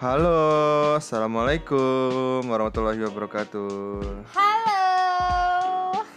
[0.00, 0.32] Halo,
[0.96, 4.00] assalamualaikum warahmatullahi wabarakatuh.
[4.32, 4.84] Halo.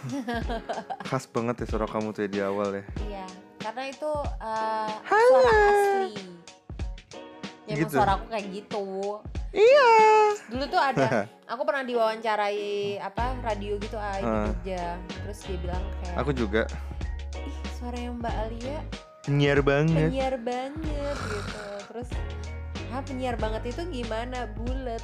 [1.08, 2.84] Khas banget ya suara kamu tuh ya di awal ya.
[3.04, 3.26] Iya,
[3.60, 4.08] karena itu
[4.40, 6.16] uh, suara asli.
[7.64, 7.92] Ya emang Gitu.
[7.92, 8.84] suaraku kayak gitu.
[9.52, 9.92] Iya.
[10.48, 11.08] Dulu tuh ada,
[11.52, 12.64] aku pernah diwawancarai
[12.98, 14.48] apa radio gitu ah, di.
[14.48, 14.96] Jogja.
[15.12, 16.62] Terus dia bilang kayak, Aku juga
[17.36, 18.78] ih suaranya Mbak Alia
[19.24, 20.08] penyiar banget.
[20.08, 21.64] penyiar banget gitu.
[21.92, 22.08] Terus,
[22.94, 24.46] ah penyiar banget itu gimana?
[24.48, 25.02] Bulet.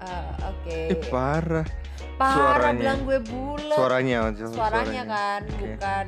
[0.00, 0.90] Ah, Oke.
[0.90, 1.66] Ih parah.
[2.14, 2.74] Parah suaranya.
[2.76, 3.76] bilang gue bulet.
[3.78, 5.54] Suaranya, maksudnya Suaranya kan, Oke.
[5.56, 6.04] bukan.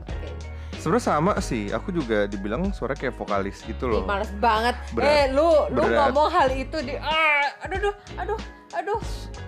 [0.00, 0.28] Oke.
[0.72, 1.68] Sebenarnya sama sih.
[1.68, 4.02] Aku juga dibilang suara kayak vokalis gitu Ih, loh.
[4.04, 4.78] males banget.
[4.92, 5.10] Berat.
[5.10, 6.08] Eh, lu lu Berat.
[6.08, 8.38] ngomong hal itu di ah, aduh aduh aduh
[8.70, 9.00] aduh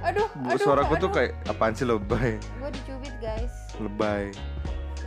[0.02, 0.58] aduh aduh.
[0.58, 1.14] suaraku tuh aduh.
[1.16, 3.54] kayak apaan sih lebay, Gua dicubit, guys.
[3.78, 4.34] lebay.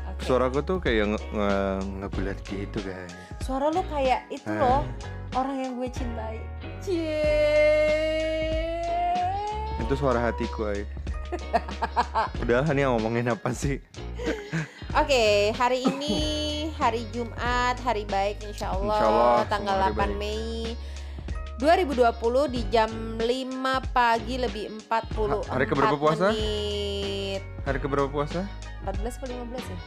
[0.08, 0.22] Oke.
[0.24, 1.52] Suaraku tuh kayak nge, nge
[2.00, 3.12] ngebulat gitu guys.
[3.42, 4.58] Suara lu kayak itu Ah.
[4.58, 4.82] loh,
[5.34, 6.38] orang yang gue cintai.
[6.80, 7.22] Cie.
[9.78, 10.86] Itu suara hatiku ay.
[12.42, 13.82] Udah nih ngomongin apa sih?
[14.96, 16.16] Oke, hari ini
[16.74, 20.16] hari Jumat, hari baik insya Allah, Insya Allah, tanggal semua hari 8 baik.
[20.16, 20.48] Mei
[21.56, 23.28] 2020 di jam 5
[23.92, 26.32] pagi lebih 40 Ha- hari keberapa puasa?
[26.32, 27.42] menit.
[27.64, 28.48] Hari keberapa puasa?
[28.84, 29.80] 14 atau 15 ya?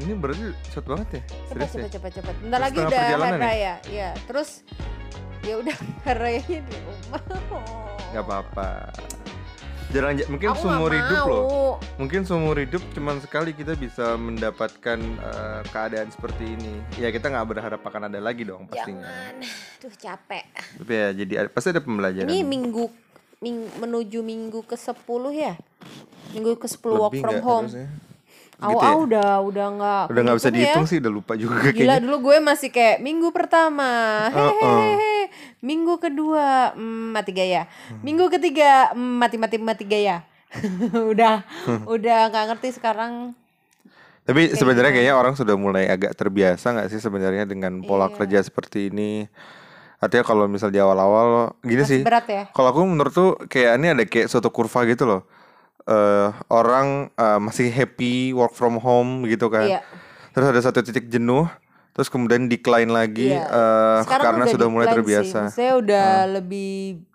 [0.00, 1.20] Ini berarti cepet banget ya?
[1.22, 1.70] Cepat Serius ya?
[1.70, 2.34] cepat cepat cepat.
[2.40, 3.36] Bentar lagi udah hari ya?
[3.38, 3.74] raya.
[3.86, 4.50] Ya, terus
[5.42, 5.76] ya udah
[6.06, 7.22] hari rayanya di rumah.
[8.10, 8.68] Gak apa-apa.
[9.92, 11.28] Jarang mungkin Aku seumur hidup mau.
[11.28, 11.44] loh.
[12.00, 16.80] Mungkin seumur hidup cuman sekali kita bisa mendapatkan eh, keadaan seperti ini.
[16.96, 19.04] Ya kita nggak berharap akan ada lagi dong pastinya.
[19.04, 19.34] Jangan.
[19.78, 20.44] Duh capek.
[20.80, 22.24] Tapi ya jadi ada- pasti ada pembelajaran.
[22.24, 22.84] Ini minggu
[23.38, 25.54] ming, menuju minggu ke-10 ya?
[26.32, 27.66] Minggu ke-10 work Lebih from home.
[27.68, 27.88] harusnya?
[28.58, 28.88] Au Gitu ya?
[28.88, 30.54] au udah udah nggak Udah nggak bisa ya.
[30.54, 31.98] dihitung sih, udah lupa juga Gila kayaknya.
[32.00, 33.90] dulu gue masih kayak minggu pertama,
[34.28, 34.50] Uh-uh.
[34.54, 35.16] hehehe,
[35.60, 37.66] minggu kedua, mm, mati gaya,
[37.98, 40.22] minggu ketiga, mm, mati mati mati gaya,
[41.12, 41.42] udah
[41.88, 43.34] udah nggak ngerti sekarang.
[44.22, 44.96] Tapi Kayak sebenarnya gimana?
[44.96, 48.14] kayaknya orang sudah mulai agak terbiasa nggak sih sebenarnya dengan pola Iya.
[48.16, 49.26] kerja seperti ini.
[49.98, 52.02] Artinya kalau misal di awal-awal gini Masih sih.
[52.02, 52.42] berat ya.
[52.48, 55.26] Kalau aku menurut tuh kayak ini ada kayak suatu kurva gitu loh.
[55.82, 59.66] Eh orang eh, masih happy work from home gitu kan.
[59.66, 59.80] Iya.
[60.30, 61.44] Terus ada satu titik jenuh,
[61.92, 63.44] terus kemudian decline lagi Iya.
[63.44, 65.38] eh, Sekarang karena udah sudah mulai terbiasa.
[65.48, 65.58] Sih.
[65.58, 66.72] Maksudnya udah lebih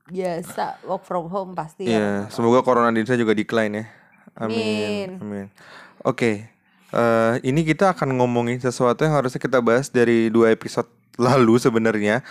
[0.07, 2.31] biasa work from home pasti Iya, ya.
[2.31, 3.85] semoga corona di Indonesia juga decline ya.
[4.37, 4.55] Amin.
[4.55, 5.09] Amin.
[5.19, 5.45] Amin.
[6.01, 6.47] Oke.
[6.87, 10.87] eh, ini kita akan ngomongin sesuatu yang harusnya kita bahas dari dua episode
[11.19, 12.23] lalu sebenarnya.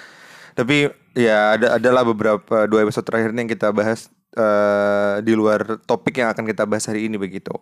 [0.53, 5.81] Tapi ya ada adalah beberapa dua episode terakhir ini yang kita bahas eh, di luar
[5.89, 7.53] topik yang akan kita bahas hari ini begitu.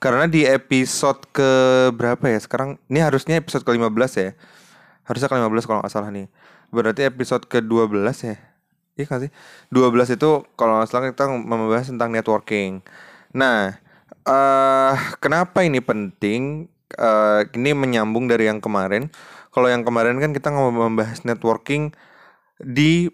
[0.00, 1.50] Karena di episode ke
[1.92, 2.40] berapa ya?
[2.40, 4.30] Sekarang ini harusnya episode ke-15 ya.
[5.08, 6.28] Harusnya ke-15 kalau nggak salah nih.
[6.68, 8.36] Berarti episode ke-12 ya.
[8.96, 9.32] Iya kan sih?
[9.72, 12.80] 12 itu kalau nggak salah kita membahas tentang networking.
[13.36, 13.76] Nah,
[14.24, 16.68] eh kenapa ini penting?
[16.96, 19.08] Eh ini menyambung dari yang kemarin.
[19.52, 21.92] Kalau yang kemarin kan kita membahas networking
[22.60, 23.08] di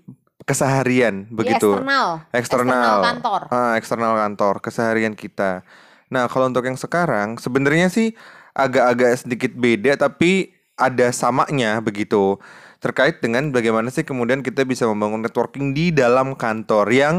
[0.44, 1.78] keseharian Di begitu.
[1.78, 2.08] eksternal.
[2.34, 2.98] Eksternal.
[3.02, 3.40] kantor.
[3.50, 5.62] Ah, eksternal kantor, keseharian kita.
[6.12, 8.12] Nah, kalau untuk yang sekarang sebenarnya sih
[8.52, 12.36] agak-agak sedikit beda tapi ada samanya begitu.
[12.82, 17.16] Terkait dengan bagaimana sih kemudian kita bisa membangun networking di dalam kantor yang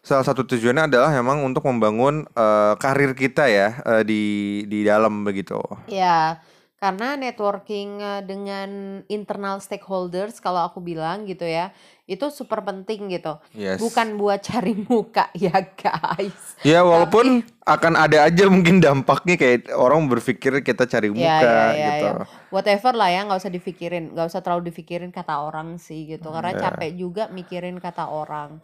[0.00, 4.22] salah satu tujuannya adalah memang untuk membangun eh, karir kita ya eh, di
[4.68, 5.60] di dalam begitu.
[5.88, 6.40] Ya,
[6.80, 11.72] karena networking eh, dengan internal stakeholders kalau aku bilang gitu ya,
[12.10, 13.38] itu super penting gitu.
[13.54, 13.78] Yes.
[13.78, 16.58] Bukan buat cari muka ya guys.
[16.66, 21.54] Ya walaupun akan ada aja mungkin dampaknya kayak orang berpikir kita cari Ya, muka ya,
[21.70, 22.06] ya, gitu.
[22.10, 22.24] ya.
[22.50, 26.34] Whatever lah ya, nggak usah dipikirin, nggak usah terlalu dipikirin kata orang sih gitu.
[26.34, 26.60] Karena Ya.
[26.66, 28.58] capek juga mikirin kata orang.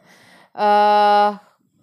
[0.52, 1.30] eh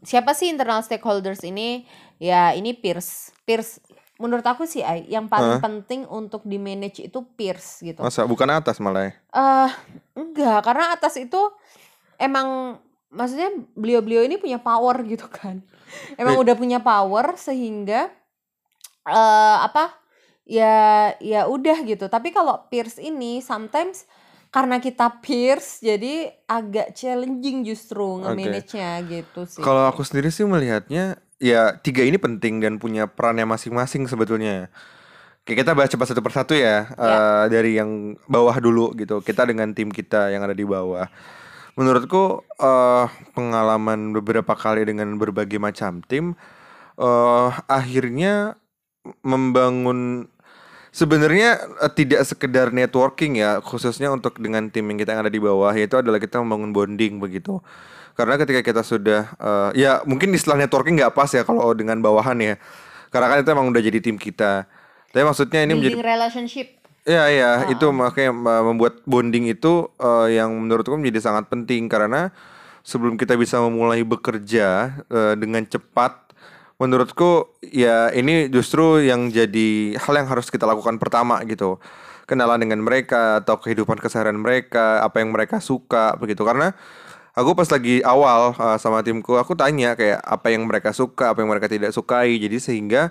[0.04, 1.88] siapa sih internal stakeholders ini?
[2.20, 3.80] Ya ini peers, peers.
[4.22, 8.06] Menurut aku sih, Ai, yang paling penting untuk di manage itu peers gitu.
[8.06, 9.14] Masa bukan atas malah ya?
[9.34, 9.72] eh
[10.14, 11.42] enggak, karena atas itu
[12.22, 12.78] emang
[13.10, 15.66] maksudnya beliau-beliau ini punya power gitu kan.
[16.22, 16.44] Emang Wait.
[16.46, 18.14] udah punya power sehingga
[19.10, 19.94] eh apa?
[20.46, 22.06] Ya ya udah gitu.
[22.06, 24.06] Tapi kalau peers ini sometimes
[24.54, 29.66] karena kita peers jadi agak challenging justru nge-manage-nya gitu sih.
[29.66, 34.72] Kalau aku sendiri sih melihatnya ya tiga ini penting dan punya perannya masing-masing sebetulnya.
[35.44, 39.20] Kayak kita bahas cepat satu persatu ya, eh, dari yang bawah dulu gitu.
[39.20, 41.12] Kita dengan tim kita yang ada di bawah.
[41.76, 46.40] Menurutku eh pengalaman beberapa kali dengan berbagai macam tim
[46.96, 48.56] eh akhirnya
[49.26, 50.32] membangun
[50.94, 55.42] Sebenarnya eh, tidak sekedar networking ya, khususnya untuk dengan tim yang kita yang ada di
[55.42, 57.66] bawah, yaitu adalah kita membangun bonding begitu.
[58.14, 62.38] Karena ketika kita sudah, eh, ya mungkin istilah networking nggak pas ya kalau dengan bawahan
[62.38, 62.56] ya.
[63.10, 64.66] Karena kan itu emang udah jadi tim kita.
[65.14, 66.68] Tapi maksudnya ini menjadi building relationship.
[67.06, 67.52] Iya iya.
[67.70, 71.86] Itu makanya uh, membuat bonding itu uh, yang menurutku menjadi sangat penting.
[71.86, 72.34] Karena
[72.82, 76.34] sebelum kita bisa memulai bekerja uh, dengan cepat
[76.82, 81.78] menurutku ya ini justru yang jadi hal yang harus kita lakukan pertama gitu.
[82.26, 86.42] Kenalan dengan mereka atau kehidupan keseharian mereka apa yang mereka suka begitu.
[86.42, 86.74] Karena
[87.34, 91.42] aku pas lagi awal uh, sama timku aku tanya kayak apa yang mereka suka apa
[91.42, 93.10] yang mereka tidak sukai jadi sehingga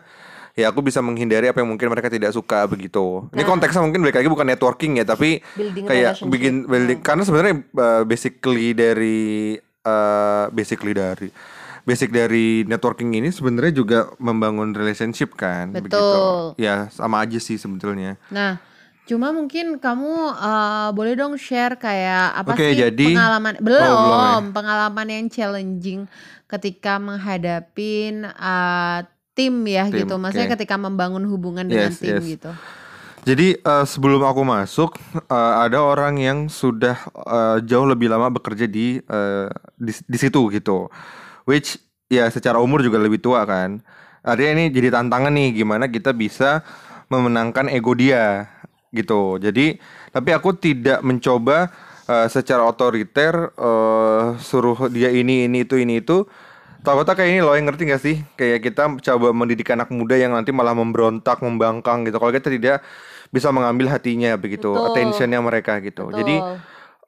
[0.52, 3.24] ya aku bisa menghindari apa yang mungkin mereka tidak suka begitu.
[3.32, 7.54] Ini konteksnya mungkin balik lagi bukan networking ya, tapi Building kayak bikin building karena sebenarnya
[7.72, 11.32] uh, basically dari uh, basically dari
[11.82, 15.98] basic dari networking ini sebenarnya juga membangun relationship kan, begitu.
[15.98, 16.54] Betul.
[16.54, 18.14] Ya sama aja sih sebetulnya.
[18.30, 18.62] Nah,
[19.02, 23.82] cuma mungkin kamu eh, boleh dong share kayak apa Oke, sih jadi- pengalaman Oh, belum
[23.82, 24.52] belum ya.
[24.52, 26.00] pengalaman yang challenging
[26.46, 28.98] ketika menghadapin eh,
[29.32, 30.14] tim ya Tim, gitu.
[30.16, 30.54] Maksudnya oke.
[30.54, 32.26] ketika membangun hubungan dengan Yes, tim yes.
[32.28, 32.50] gitu.
[33.22, 38.66] Jadi eh, sebelum aku masuk eh, ada orang yang sudah eh, jauh lebih lama bekerja
[38.66, 40.86] di eh, di, di situ gitu.
[41.42, 41.74] Which
[42.06, 43.82] ya secara umur juga lebih tua kan.
[44.22, 46.62] Artinya ini jadi tantangan nih gimana kita bisa
[47.08, 48.51] memenangkan ego dia
[48.92, 49.40] gitu.
[49.40, 49.80] Jadi
[50.12, 51.72] tapi aku tidak mencoba
[52.06, 56.28] eh, secara otoriter eh, suruh dia ini ini itu ini itu.
[56.82, 58.16] Takutnya kayak ini loh yang ngerti gak sih?
[58.34, 62.18] Kayak kita coba mendidik anak muda yang nanti malah memberontak, membangkang gitu.
[62.18, 62.82] Kalau kita tidak
[63.30, 64.90] bisa mengambil hatinya begitu, Betul.
[64.90, 66.10] attentionnya mereka gitu.
[66.10, 66.58] Jadi Betul.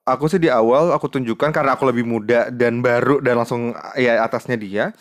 [0.07, 4.23] aku sih di awal aku tunjukkan karena aku lebih muda dan baru dan langsung ya
[4.23, 4.95] atasnya dia.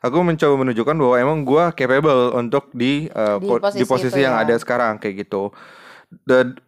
[0.00, 4.20] Aku mencoba menunjukkan bahwa emang gua capable untuk di uh, Di po- di posisi posisi
[4.24, 4.48] yang ya.
[4.48, 5.52] ada sekarang kayak gitu.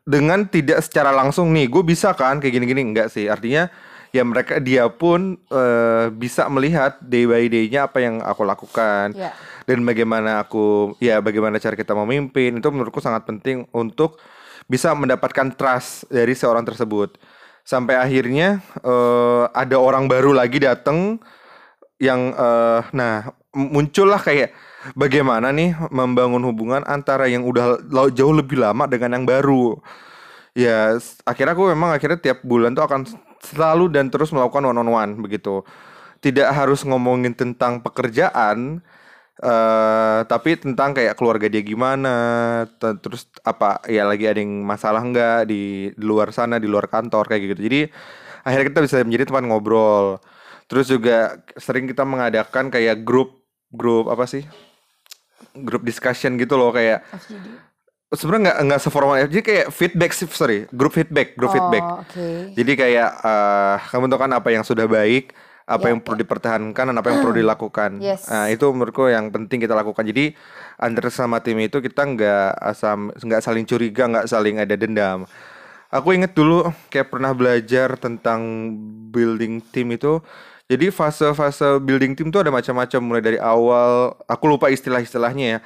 [0.02, 3.30] Dengan tidak secara langsung nih, gue bisa kan kayak gini-gini enggak sih?
[3.30, 3.70] Artinya
[4.14, 9.36] ya mereka dia pun eh, bisa melihat day by day-nya apa yang aku lakukan Ya.
[9.68, 14.16] dan bagaimana aku ya bagaimana cara kita memimpin itu menurutku sangat penting untuk
[14.66, 17.20] bisa mendapatkan trust dari seorang tersebut
[17.66, 21.20] sampai akhirnya eh, ada orang baru lagi datang
[22.00, 24.52] yang eh, nah muncullah kayak
[24.94, 29.80] bagaimana nih membangun hubungan antara yang udah jauh lebih lama dengan yang baru?
[30.56, 30.96] Ya
[31.28, 33.04] akhirnya aku memang akhirnya tiap bulan tuh akan
[33.42, 35.64] selalu dan terus melakukan one on one begitu.
[36.24, 38.80] Tidak harus ngomongin tentang pekerjaan
[39.36, 42.14] eh tapi tentang kayak keluarga dia gimana
[42.80, 46.88] te- terus apa ya lagi ada yang masalah enggak di, di luar sana di luar
[46.88, 47.62] kantor kayak gitu.
[47.68, 47.80] Jadi
[48.46, 50.20] akhirnya kita bisa menjadi teman ngobrol.
[50.70, 54.46] Terus juga sering kita mengadakan kayak grup grup apa sih
[55.62, 57.46] grup discussion gitu loh kayak FGD.
[58.08, 62.26] sebenarnya nggak nggak seformal jadi kayak feedback sih sorry grup feedback grup feedback Oh, oke.
[62.54, 65.34] jadi kayak eh kamu tahu kan apa yang sudah baik,
[65.66, 67.98] apa Ya, yang perlu dipertahankan dan apa yang perlu dilakukan.
[67.98, 68.30] Yes.
[68.30, 70.06] Nah itu menurutku yang penting kita lakukan.
[70.06, 70.38] Jadi
[70.78, 75.26] antara sama tim itu kita nggak asam nggak saling curiga, nggak saling ada dendam.
[75.90, 78.70] Aku inget dulu kayak pernah belajar tentang
[79.10, 80.22] building tim itu.
[80.66, 84.18] Jadi fase-fase building tim tuh ada macam-macam mulai dari awal.
[84.26, 85.58] Aku lupa istilah-istilahnya ya.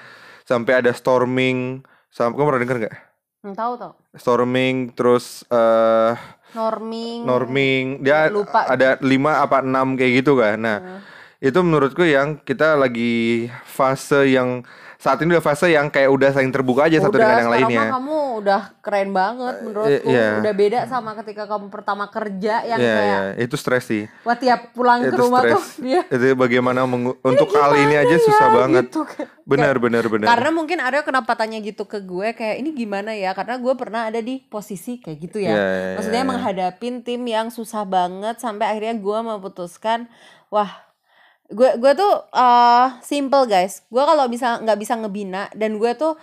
[0.45, 1.81] Sampai ada storming.
[2.09, 2.97] Sampai kamu pernah denger nggak?
[3.41, 3.93] Hmm, tahu tahu.
[4.13, 6.13] Storming terus eh
[6.51, 7.23] Norming.
[7.23, 8.67] norming dia Lupa.
[8.67, 10.99] ada lima apa enam kayak gitu kan nah Hmm.
[11.39, 14.67] itu menurutku yang kita lagi fase yang
[15.01, 17.81] saat ini udah fase yang kayak udah saling terbuka aja satu Udah, dengan yang lainnya
[17.81, 20.07] mah kamu udah keren banget menurutku.
[20.07, 20.29] iya.
[20.37, 24.37] Udah beda sama ketika kamu pertama kerja yang Iya, kayak iya, itu stres sih wah
[24.37, 28.13] tiap pulang ke itu rumah stres tuh dia itu bagaimana mengu- untuk kali ini aja
[28.13, 29.01] "Gimana susah ya?" banget gitu
[29.43, 33.33] benar benar benar Karena mungkin ada kenapa tanya gitu ke gue kayak ini gimana ya?
[33.33, 35.51] Karena gue pernah ada di posisi kayak gitu ya.
[35.51, 36.29] Iya, iya, Maksudnya iya.
[36.29, 40.07] menghadapin tim yang susah banget sampai akhirnya gue memutuskan,
[40.47, 40.71] wah,
[41.51, 43.83] gue gue tuh eh simple guys.
[43.91, 46.15] Gue kalau bisa nggak bisa ngebina dan gue tuh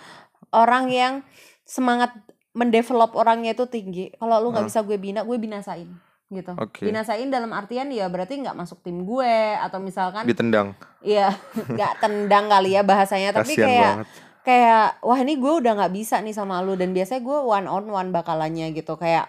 [0.49, 1.13] orang yang
[1.61, 2.15] semangat
[2.51, 4.09] mendevelop orangnya itu tinggi.
[4.15, 5.87] Kalau lu nggak bisa gue bina, gue binasain
[6.27, 6.51] gitu.
[6.59, 6.83] Oke.
[6.83, 11.31] Binasain dalam artian ya berarti nggak masuk tim gue atau misalkan ditendang Iya,
[11.75, 14.07] nggak tendang kali ya bahasanya, tapi Kasian kayak banget.
[14.43, 17.85] kayak wah ini gue udah nggak bisa nih sama lu dan biasanya gue one on
[17.87, 19.27] one bakalannya gitu kayak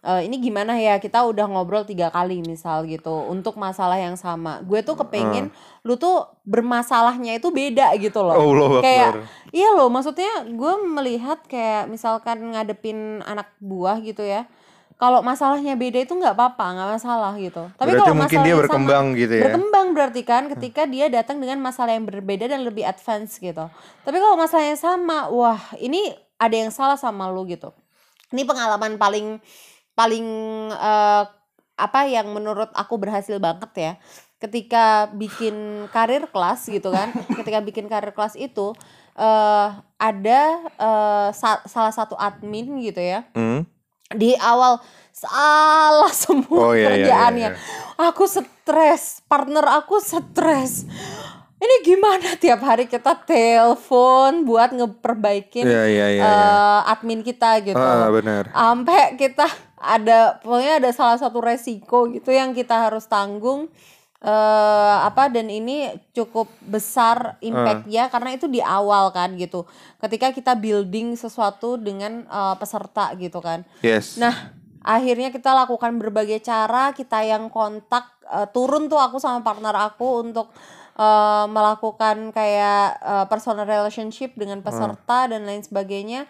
[0.00, 4.64] "Eh, ini gimana ya kita udah ngobrol tiga kali misal gitu untuk masalah yang sama.
[4.64, 5.52] Gue tuh kepengen
[5.84, 8.32] lu tuh bermasalahnya itu beda gitu loh.
[8.36, 9.12] Allah kayak
[9.52, 14.48] iya loh maksudnya gue melihat kayak misalkan ngadepin anak buah gitu ya
[15.00, 17.64] kalau masalahnya beda itu nggak apa-apa nggak masalah gitu.
[17.80, 19.42] Tapi kalau mungkin dia masalahnya sama- berkembang gitu ya?
[19.48, 23.64] berkembang berarti kan ketika dia datang dengan masalah yang berbeda dan lebih advance gitu.
[24.04, 27.72] Tapi kalau masalahnya sama, wah ini ada yang salah sama lu gitu.
[28.28, 29.40] Ini pengalaman paling
[30.00, 30.26] paling
[30.72, 31.24] eh,
[31.76, 33.92] apa yang menurut aku berhasil banget ya
[34.40, 35.52] ketika bikin
[35.88, 38.72] karir kelas gitu kan ketika bikin karir kelas itu
[39.12, 39.68] eh
[40.00, 40.42] ada
[40.80, 43.68] eh, sa- salah satu admin gitu ya Hmm.
[44.10, 44.80] di awal
[45.12, 47.48] salah semua Oh, iya, iya, iya, kerjaannya.
[47.52, 48.08] iya.
[48.08, 50.88] Aku stres, partner aku stres.
[51.60, 56.06] Ini gimana tiap hari kita telepon buat ngeperbaikin iya iya.
[56.16, 56.24] iya.
[56.24, 57.76] eh, admin kita gitu.
[57.76, 58.48] Ah benar.
[58.48, 59.44] Sampai kita
[59.96, 63.68] ada pokoknya ada salah satu resiko gitu yang kita harus tanggung
[64.20, 69.64] eh apa dan ini cukup besar impactnya karena itu di awal kan gitu.
[69.96, 73.64] Ketika kita building sesuatu dengan eh, peserta gitu kan.
[73.84, 74.16] Yes.
[74.16, 74.52] Nah,
[74.84, 80.24] akhirnya kita lakukan berbagai cara, kita yang kontak eh, turun tuh aku sama partner aku
[80.24, 80.52] untuk
[81.00, 86.28] eh, melakukan kayak eh, personal relationship dengan peserta dan lain sebagainya.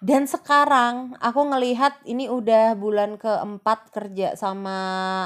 [0.00, 4.72] Dan sekarang aku ngelihat ini udah bulan keempat kerja sama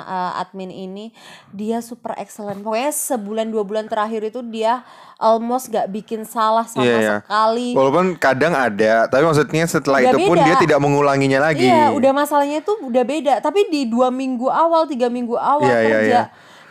[0.02, 1.14] eh, admin ini,
[1.54, 2.58] dia super excellent.
[2.58, 4.82] Pokoknya sebulan dua bulan terakhir itu dia
[5.14, 7.16] almost gak bikin salah sama Iya, iya.
[7.22, 7.70] sekali.
[7.70, 10.46] Walaupun kadang ada, tapi maksudnya setelah Udah itu pun beda.
[10.50, 11.70] dia tidak mengulanginya lagi.
[11.70, 13.34] Iya, udah masalahnya tuh udah beda.
[13.38, 16.22] Tapi di dua minggu awal, tiga minggu awal Iya, iya, kerja, iya.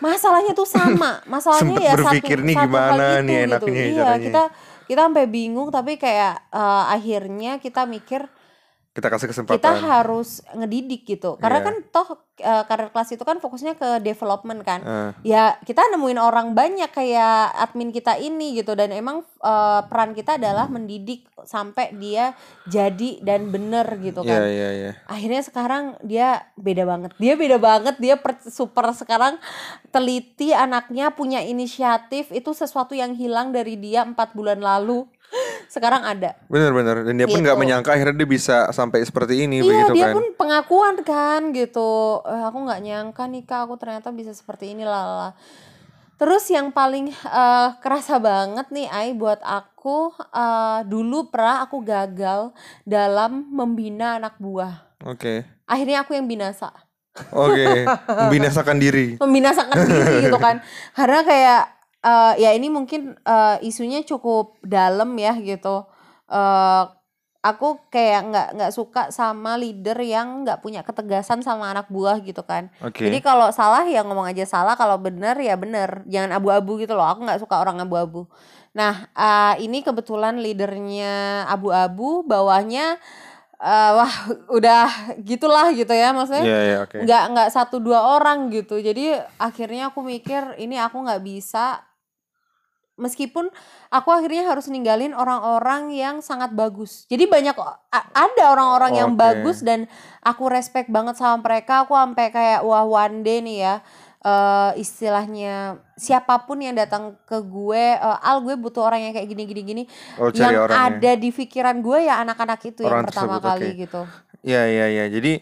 [0.04, 1.24] Masalahnya tuh sama.
[1.34, 3.48] Masalahnya ya berpikir satu, nih satu gimana hal itu nih gitu.
[3.48, 4.24] enaknya Iya, caranya.
[4.28, 4.44] kita
[4.92, 5.70] kita sampai bingung.
[5.72, 8.28] Tapi kayak eh, akhirnya kita mikir
[8.94, 9.58] Kita kasih kesempatan.
[9.58, 11.34] kita harus ngedidik gitu.
[11.36, 11.66] Karena Iya.
[11.66, 14.82] kan toh eh, karir kelas itu kan fokusnya ke development kan.
[14.82, 20.14] Eh, Ya kita nemuin orang banyak kayak admin kita ini gitu dan emang eh, peran
[20.14, 22.34] kita adalah mendidik sampai dia
[22.64, 24.92] jadi dan bener gitu Iya kan iya iya.
[25.06, 29.36] akhirnya sekarang dia beda banget dia beda banget dia per- super sekarang
[29.90, 35.04] teliti anaknya punya inisiatif itu sesuatu yang hilang dari dia empat bulan lalu
[35.68, 37.64] sekarang ada Bener-bener dan dia pun nggak Gitu.
[37.64, 40.14] menyangka akhirnya dia bisa sampai seperti ini iya begitu dia kan.
[40.14, 44.84] pun pengakuan kan gitu "Eh, aku nggak nyangka nih kak aku ternyata bisa seperti ini
[44.84, 45.34] lala
[46.16, 52.54] terus yang paling eh, kerasa banget nih Ai buat aku eh, dulu pernah aku gagal
[52.84, 55.44] dalam membina anak buah Oke.
[55.64, 56.70] akhirnya aku yang binasa
[57.30, 57.86] Oke.
[58.24, 59.18] Membinasakan diri.
[59.18, 60.62] membinasakan diri gitu kan
[60.92, 61.62] karena kayak
[62.04, 65.88] eh, ya ini mungkin eh, isunya cukup dalam ya gitu.
[66.28, 66.84] Eh,
[67.44, 72.40] aku kayak nggak nggak suka sama leader yang nggak punya ketegasan sama anak buah gitu
[72.48, 72.72] kan.
[72.80, 73.04] Oke.
[73.04, 77.04] jadi kalau salah ya ngomong aja salah kalau bener ya bener jangan abu-abu gitu loh
[77.04, 78.32] aku nggak suka orang abu-abu.
[78.72, 82.96] Nah eh, ini kebetulan leadernya abu-abu bawahnya
[83.60, 84.14] eh, wah
[84.58, 84.88] udah
[85.20, 86.48] gitulah gitu ya maksudnya.
[86.48, 86.98] Iya iya oke.
[87.04, 88.80] nggak nggak satu dua orang gitu.
[88.80, 91.84] Jadi akhirnya aku mikir ini aku nggak bisa
[92.94, 93.50] meskipun
[93.90, 97.58] aku akhirnya harus ninggalin orang-orang yang sangat bagus jadi banyak
[97.92, 99.20] ada orang-orang yang Oke.
[99.20, 99.90] bagus dan
[100.22, 103.76] aku respect banget sama mereka aku sampai kayak wah one day nih ya
[104.22, 105.56] eh, istilahnya
[105.94, 109.62] siapa pun yang datang ke gue eh, al gue butuh orang yang kayak gini gini
[109.64, 109.84] gini
[110.16, 111.02] Oh yang orangnya.
[111.02, 113.80] ada di pikiran gue ya anak-anak itu Orang yang pertama tersebut, kali oke.
[113.90, 114.02] gitu
[114.44, 115.06] Iya iya iya.
[115.08, 115.40] Jadi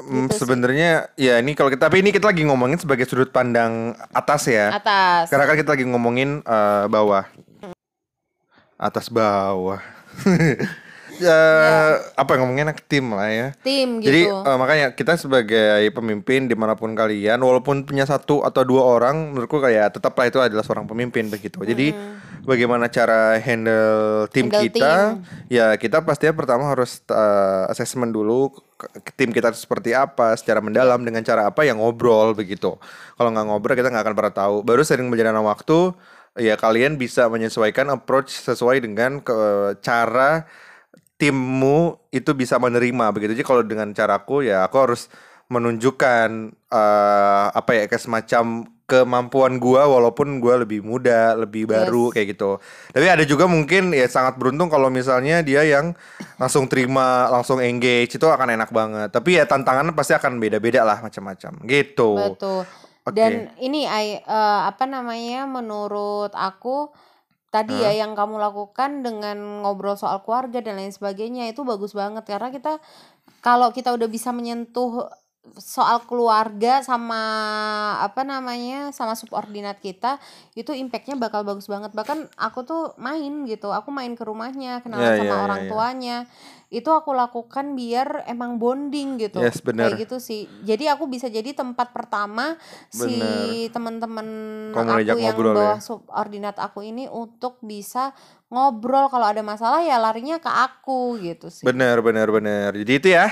[0.00, 0.38] mm, Gitu sih.
[0.42, 4.74] sebenarnya ya ini kalau kita tapi ini kita lagi ngomongin sebagai sudut pandang atas ya.
[4.74, 7.24] atas Karena kan kita lagi ngomongin eh, bawah.
[8.74, 9.78] Atas bawah.
[11.22, 11.38] ya,
[12.18, 13.48] apa yang ngomongin tim lah ya.
[13.62, 18.42] tim gitu Jadi eh, makanya kita sebagai pemimpin di mana pun kalian, walaupun punya satu
[18.42, 21.62] atau dua orang, menurutku kayak tetaplah itu adalah seorang pemimpin begitu.
[21.62, 21.94] Jadi
[22.44, 25.18] bagaimana cara handle tim Handle kita?
[25.48, 28.52] Ya kita pastinya pertama harus eh, assessment dulu
[29.16, 32.76] tim kita seperti apa, secara mendalam dengan cara apa yang ngobrol begitu.
[33.16, 34.56] Kalau nggak ngobrol kita nggak akan pernah tahu.
[34.62, 35.96] Baru sering berjalan waktu,
[36.38, 39.38] ya kalian bisa menyesuaikan approach sesuai dengan ke
[39.80, 40.44] cara
[41.16, 43.38] timmu itu bisa menerima begitu.
[43.38, 45.08] Jadi kalau dengan caraku ya aku harus
[45.48, 46.28] menunjukkan
[46.72, 52.12] eh, apa ya kayak semacam kemampuan gua walaupun gua lebih muda, lebih baru Yes.
[52.12, 52.50] kayak gitu.
[52.92, 55.96] Tapi ada juga mungkin ya sangat beruntung kalau misalnya dia yang
[56.36, 59.08] langsung terima, langsung engage itu akan enak banget.
[59.08, 62.36] Tapi ya tantangannya pasti akan beda-beda lah macam-macam gitu.
[62.36, 62.68] Betul.
[63.04, 63.12] Oke.
[63.16, 66.88] Dan ini Ai, eh, apa namanya menurut aku
[67.54, 72.26] tadi ya yang kamu lakukan dengan ngobrol soal keluarga dan lain sebagainya itu bagus banget
[72.26, 72.82] karena kita
[73.38, 75.06] kalau kita udah bisa menyentuh
[75.54, 77.20] soal keluarga sama
[78.00, 80.16] apa namanya sama subordinat kita
[80.56, 85.04] itu impactnya bakal bagus banget bahkan aku tuh main gitu aku main ke rumahnya kenalan
[85.04, 85.70] Ya, sama ya, ya, orang ya.
[85.70, 86.16] tuanya
[86.72, 89.92] itu aku lakukan biar emang bonding gitu Yes, benar.
[89.92, 92.56] kayak gitu sih jadi aku bisa jadi tempat pertama
[92.88, 93.70] si Benar.
[93.70, 94.28] teman-teman
[94.74, 95.56] aku yang ngobrol ya?
[95.60, 98.16] bawah subordinat aku ini untuk bisa
[98.48, 102.72] ngobrol kalau ada masalah ya larinya ke aku gitu sih Benar, benar, benar.
[102.74, 103.28] Jadi itu ya.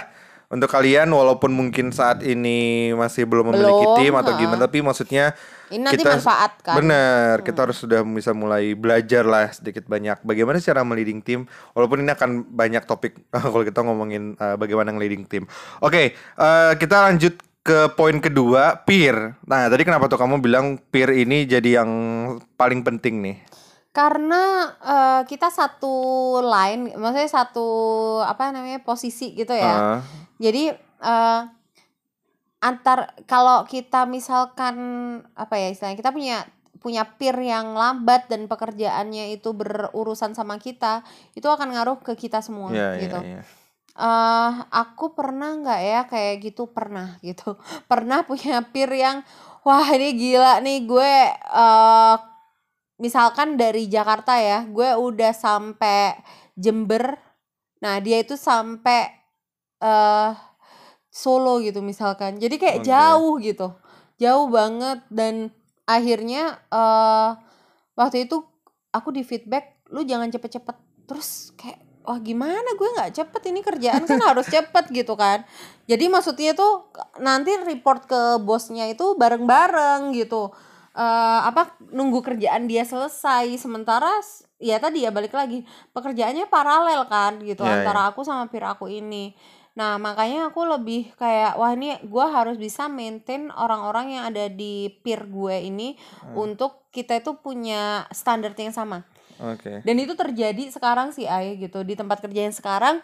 [0.53, 4.39] Untuk kalian walaupun mungkin saat ini masih belum memiliki Belum, tim atau ha.
[4.39, 5.33] gimana tapi maksudnya
[5.73, 10.21] ini nanti kita- manfaat kan benar, kita harus sudah bisa mulai belajar lah sedikit banyak
[10.21, 15.25] bagaimana cara meliding tim walaupun ini akan banyak topik kalau kita ngomongin uh, bagaimana ngeliding
[15.25, 15.49] tim.
[15.81, 19.39] Oke, uh, kita lanjut ke poin kedua, peer.
[19.47, 21.91] Nah, tadi kenapa tuh kamu bilang peer ini jadi yang
[22.59, 23.37] paling penting nih?
[23.93, 25.95] Karena eh, kita satu
[26.41, 27.69] line maksudnya satu
[28.25, 30.01] apa namanya posisi gitu ya.
[30.01, 30.01] Ah,
[30.41, 31.41] jadi eh,
[32.65, 34.77] antar kalau kita misalkan
[35.37, 36.49] apa ya istilahnya kita punya
[36.81, 41.07] punya peer yang lambat dan pekerjaannya itu berurusan sama kita
[41.39, 43.19] itu akan ngaruh ke kita semua ya, ya, gitu.
[43.23, 43.43] ya.
[43.93, 47.61] eh aku pernah nggak ya kayak gitu pernah gitu.
[47.91, 49.21] Pernah punya peer yang
[49.69, 52.17] wah ini gila nih gue eh
[53.03, 56.15] misalkan dari Jakarta ya gue udah sampai
[56.55, 57.19] Jember.
[57.83, 59.11] Nah dia itu sampai
[59.83, 60.33] eh
[61.13, 62.41] Solo gitu misalkan.
[62.41, 62.89] Jadi kayak Oke.
[62.89, 63.69] jauh gitu.
[64.17, 65.03] Jauh banget.
[65.11, 65.51] Dan
[65.85, 67.31] akhirnya eh
[67.99, 68.47] waktu itu
[68.95, 70.77] aku di feedback lu jangan cepet-cepet.
[71.05, 73.43] Terus kayak wah gimana gue nggak cepet?
[73.51, 75.45] Ini kerjaan kan harus cepet gitu kan.
[75.91, 80.55] Jadi maksudnya tuh nanti report ke bosnya itu bareng-bareng gitu
[80.93, 84.13] eh apa nunggu kerjaan dia selesai sementara
[84.61, 85.65] ya tadi ya balik lagi
[85.97, 89.33] pekerjaannya paralel kan gitu Ya, antara aku sama peer aku ini.
[89.73, 94.93] Nah makanya aku lebih kayak wah ini gue harus bisa maintain orang-orang yang ada di
[95.01, 95.97] peer gue ini
[96.37, 99.09] untuk kita itu punya standar yang sama.
[99.43, 99.83] Oke.
[99.83, 101.83] dan itu terjadi sekarang sih ay gitu.
[101.83, 103.01] Di tempat kerja yang sekarang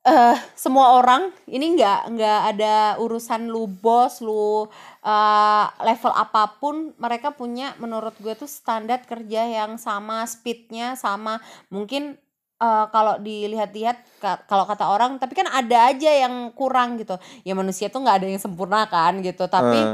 [0.00, 4.64] eh semua orang ini nggak nggak ada urusan lu bos lu
[5.04, 11.36] eh, level apa pun mereka punya menurut gue tuh standar kerja yang sama speednya sama.
[11.68, 12.16] Mungkin
[12.64, 17.20] eh, kalau dilihat-lihat ka- kalau kata orang tapi kan ada aja yang kurang gitu.
[17.44, 19.92] Ya manusia tuh nggak ada yang sempurna kan gitu tapi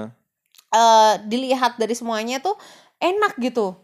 [0.74, 2.54] Eh, eh dilihat dari semuanya tuh
[3.02, 3.74] enak gitu.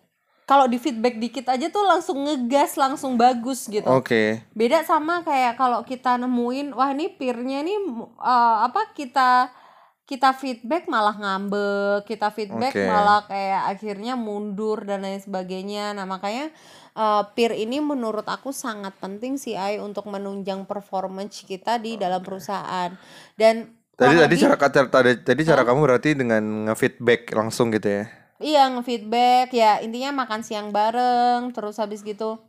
[0.42, 3.86] Kalau di feedback dikit aja tuh langsung ngegas, langsung bagus gitu.
[3.86, 4.42] Oke.
[4.52, 7.78] Beda sama kayak kalau kita nemuin wah ini peernya nih
[8.18, 9.54] eh, apa kita
[10.02, 12.84] kita feedback malah ngambek, kita feedback Oke.
[12.84, 15.94] malah kayak akhirnya mundur dan lain sebagainya.
[15.94, 16.50] Nah, makanya
[16.92, 22.20] eh, peer ini menurut aku sangat penting sih Ai untuk menunjang performance kita di dalam
[22.20, 22.92] perusahaan.
[23.38, 24.56] Dan Tadi tadi lebih- cara
[24.90, 28.04] tadi, tadi cara kamu berarti dengan nge-feedback langsung gitu ya.
[28.42, 32.42] Iya nge-feedback ya intinya makan siang bareng terus habis gitu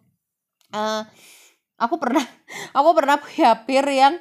[0.74, 1.02] eh
[1.78, 2.26] aku pernah
[2.78, 4.18] aku pernah punya peer yang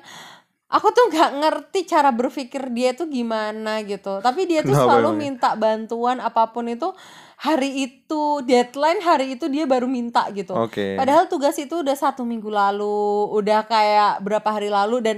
[0.72, 5.08] aku tuh nggak ngerti cara berpikir dia tuh gimana gitu tapi dia tuh Kenapa selalu
[5.08, 5.20] emangnya?
[5.20, 6.88] minta bantuan apa pun itu
[7.36, 10.94] hari itu deadline hari itu dia baru minta gitu Oke.
[10.94, 15.16] Padahal tugas itu udah satu minggu lalu, udah kayak berapa hari lalu dan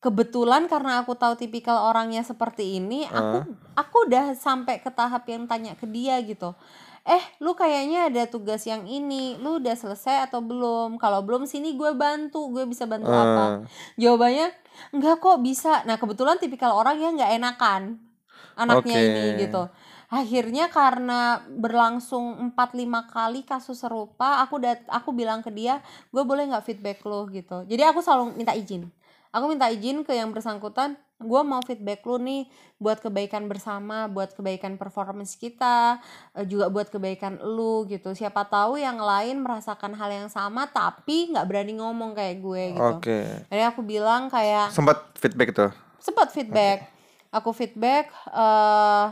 [0.00, 5.44] kebetulan karena aku tahu tipikal orangnya seperti ini, aku aku udah sampai ke tahap yang
[5.44, 6.56] tanya ke dia gitu.
[7.04, 11.00] Eh, lu kayaknya ada tugas yang ini, lu udah selesai atau belum?
[11.00, 13.64] Kalau belum sini gue bantu, gue bisa bantu apa?
[13.64, 14.52] Eh, Jawabannya
[14.92, 15.80] enggak kok bisa.
[15.88, 18.10] Nah, kebetulan tipikal orang yang nggak enakan
[18.56, 19.06] anaknya Oke.
[19.08, 19.62] ini gitu.
[20.10, 25.78] Akhirnya karena berlangsung 4-5 kali kasus serupa, aku dat aku bilang ke dia,
[26.10, 27.62] gue boleh nggak feedback lo gitu.
[27.64, 28.90] Jadi aku selalu minta izin.
[29.30, 34.34] Aku minta izin ke yang bersangkutan, gue mau feedback lu nih buat kebaikan bersama, buat
[34.34, 36.02] kebaikan performance kita,
[36.34, 38.10] eh, juga buat kebaikan lu gitu.
[38.10, 42.94] Siapa tahu yang lain merasakan hal yang sama tapi nggak berani ngomong kayak gue gitu.
[42.98, 43.18] Oke.
[43.46, 45.70] Jadi aku bilang kayak Sempat feedback tuh.
[46.00, 46.88] sempat feedback
[47.30, 49.06] aku feedback eh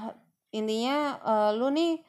[0.50, 2.00] intinya eh, lu nih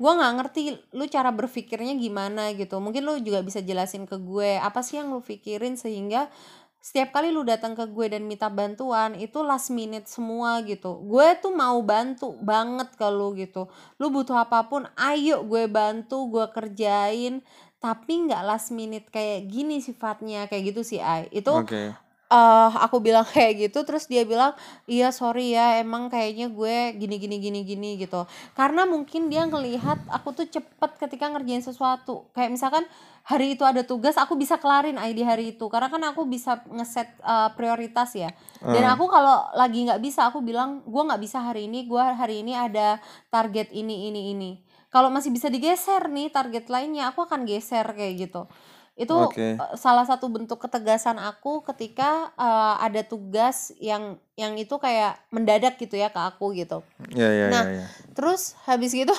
[0.00, 0.60] gua nggak ngerti
[0.96, 5.12] lu cara berpikirnya gimana gitu mungkin lu juga bisa jelasin ke gue apa sih yang
[5.12, 6.32] lu pikirin sehingga
[6.80, 10.96] setiap kali lu datang ke gue dan minta bantuan itu last minute semua gitu.
[11.04, 13.68] Gue tuh mau bantu banget ke lu gitu.
[14.00, 17.44] Lu butuh apa pun ayo gue bantu gue kerjain.
[17.80, 21.92] Tapi nggak last minute kayak gini sifatnya kayak gitu sih ay itu Oke.
[22.30, 24.54] Eh aku bilang kayak gitu terus dia bilang
[24.86, 28.22] iya sorry ya emang kayaknya gue gini gini gini gini gitu.
[28.54, 32.30] Karena mungkin dia ngelihat aku tuh cepet ketika ngerjain sesuatu.
[32.30, 32.84] Kayak misalkan
[33.26, 35.66] hari itu ada tugas aku bisa kelarin di hari itu.
[35.66, 38.30] Karena kan aku bisa ngeset eh, prioritas ya.
[38.70, 38.94] Dan Hmm.
[38.94, 42.54] aku kalau lagi nggak bisa aku bilang gue nggak bisa hari ini gue hari ini
[42.54, 44.50] ada target ini ini ini.
[44.90, 48.46] Kalau masih bisa digeser nih target lainnya aku akan geser kayak gitu
[48.94, 49.56] itu Oke.
[49.56, 55.76] eh, salah satu bentuk ketegasan aku ketika eh, ada tugas yang yang itu kayak mendadak
[55.76, 57.86] gitu ya ke aku gitu Ya ya Nah, ya ya.
[58.12, 59.12] terus habis gitu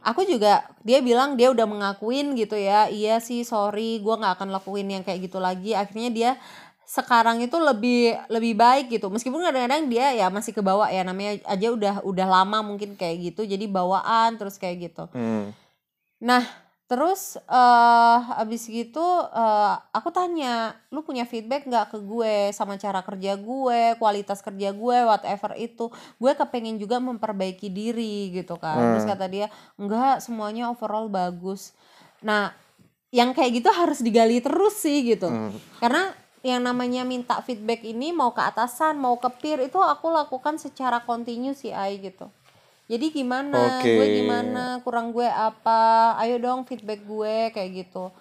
[0.00, 4.48] aku juga dia bilang dia udah mengakuin gitu ya iya sih sorry gua nggak akan
[4.54, 6.30] lakuin yang kayak gitu lagi akhirnya dia
[6.86, 11.74] sekarang itu lebih lebih baik gitu meskipun kadang-kadang dia ya masih kebawa ya namanya aja
[11.74, 15.50] udah udah lama mungkin kayak gitu jadi bawaan terus kayak gitu Hmm.
[16.16, 16.46] Nah,
[16.86, 19.02] terus eh abis gitu
[19.34, 24.70] eh aku tanya, lu punya feedback nggak ke gue sama cara kerja gue, kualitas kerja
[24.70, 25.90] gue, whatever itu.
[26.22, 28.94] Gue kepengen juga memperbaiki diri gitu kan.
[28.94, 29.12] Terus Hmm.
[29.18, 31.74] kata dia, enggak semuanya overall bagus.
[32.22, 32.54] Nah,
[33.10, 35.26] yang kayak gitu harus digali terus sih gitu.
[35.26, 35.54] Hmm.
[35.82, 36.14] Karena
[36.46, 41.02] yang namanya minta feedback ini mau ke atasan, mau ke peer itu aku lakukan secara
[41.02, 42.30] kontinu sih Ai gitu.
[42.86, 44.16] Jadi gimana, gue Oke.
[44.22, 48.14] gimana, kurang gue apa, ayo dong feedback gue kayak gitu.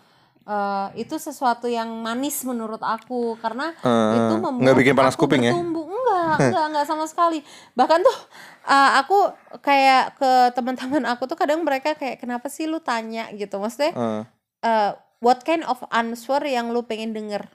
[0.45, 3.73] Eh, itu sesuatu yang manis menurut aku karena
[4.13, 5.53] itu Eh, membuat nggak bikin panas aku kuping ya?
[5.53, 5.85] bertumbuh.
[5.85, 7.39] Enggak, enggak, enggak sama sekali.
[7.77, 8.17] Bahkan tuh
[8.65, 9.17] eh, aku
[9.61, 13.57] kayak ke teman-teman aku tuh kadang mereka kayak kenapa sih lu tanya gitu.
[13.61, 14.21] Maksudnya Eh,
[14.65, 17.45] eh, what kind of answer yang lu pengen denger?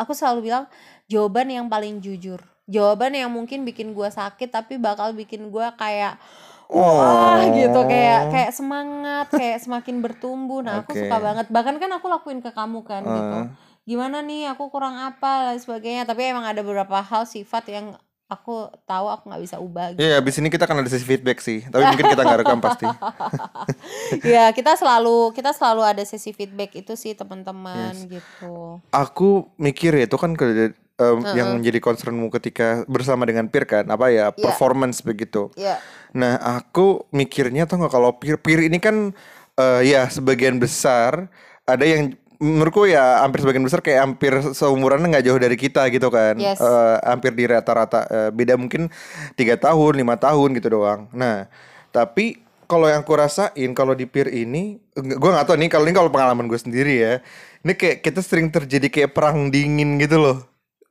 [0.00, 0.64] Aku selalu bilang
[1.08, 2.40] jawaban yang paling jujur.
[2.68, 6.20] Jawaban yang mungkin bikin gua sakit tapi bakal bikin gua kayak
[6.68, 8.30] wah gitu kayak Oh.
[8.30, 10.60] kayak semangat, kayak semakin bertumbuh.
[10.60, 11.00] Nah, aku Oke.
[11.00, 11.46] suka banget.
[11.48, 13.36] Bahkan kan aku lakuin ke kamu kan gitu.
[13.40, 13.48] Eh.
[13.88, 16.04] Gimana nih aku kurang apa dan sebagainya.
[16.04, 17.96] Tapi emang ada beberapa hal sifat yang
[18.28, 20.04] aku tahu aku nggak bisa ubah gitu.
[20.04, 21.64] Iya, abis ini kita akan ada sesi feedback sih.
[21.64, 22.84] Tapi mungkin kita nggak rekam pasti.
[24.36, 28.20] ya kita selalu kita selalu ada sesi feedback itu sih teman-teman Yes.
[28.20, 28.84] gitu.
[28.92, 33.88] Aku mikir ya itu kan ke, em, yang menjadi concernmu ketika bersama dengan peer kan,
[33.88, 35.48] apa ya performance begitu.
[35.56, 35.80] Ya.
[36.12, 39.16] Nah, aku mikirnya tuh nggak kalau peer peer ini kan
[39.56, 41.32] eh, ya sebagian besar
[41.64, 46.06] ada yang menurutku ya hampir sebagian besar kayak hampir seumuran nggak jauh dari kita gitu
[46.08, 46.62] kan, Yes.
[46.62, 48.86] Eh, hampir di rata-rata eh, beda mungkin
[49.34, 51.10] tiga tahun lima tahun gitu doang.
[51.10, 51.50] Nah,
[51.90, 52.38] tapi
[52.70, 56.10] kalau yang aku rasain kalau di peer ini, gue nggak tahu nih kalau ini kalau
[56.14, 57.12] pengalaman gue sendiri ya,
[57.66, 60.38] ini kayak kita sering terjadi kayak perang dingin gitu loh,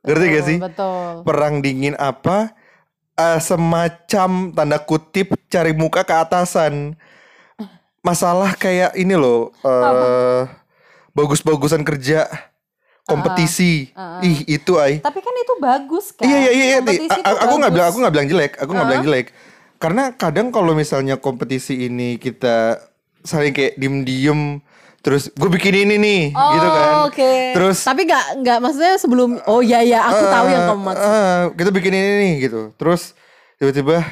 [0.04, 0.58] ngerti gak sih?
[0.60, 1.22] Betul.
[1.24, 2.52] perang dingin apa
[3.16, 6.92] eh, semacam tanda kutip cari muka ke atasan
[8.04, 10.57] masalah kayak ini loh eh
[11.18, 12.30] bagus-bagusan kerja
[13.02, 16.22] kompetisi ih itu ay Tapi kan itu bagus kan.
[16.22, 17.34] iya iya iya iya.
[17.42, 19.26] Aku nggak bilang aku nggak bilang jelek aku nggak bilang jelek
[19.78, 22.78] karena kadang kalau misalnya kompetisi ini kita
[23.22, 24.62] saling kayak diem-diem
[24.98, 27.32] terus gue bikin ini nih Oh, gitu kan Oke.
[27.54, 31.06] terus tapi nggak nggak maksudnya sebelum oh ya ya aku tahu yang kamu maksud.
[31.08, 32.60] Eh, kita bikin ini nih gitu.
[32.74, 33.14] Terus
[33.56, 34.02] tiba-tiba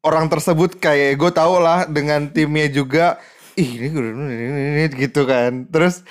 [0.00, 3.16] orang tersebut kayak gue tau lah dengan timnya juga.
[3.58, 5.66] Ih ini gue ini, ini, ini, gitu kan.
[5.66, 6.06] Terus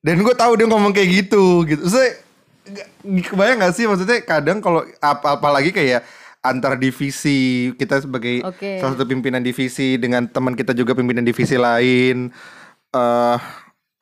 [0.00, 1.84] dan gue tahu dia ngomong kayak gitu gitu.
[1.84, 2.16] Saya
[3.04, 6.04] kebayang gak sih maksudnya kadang kalau apa apalagi kayak
[6.40, 8.80] antar divisi kita sebagai Oke.
[8.80, 12.30] salah satu pimpinan divisi dengan teman kita juga pimpinan divisi lain
[12.94, 13.38] eh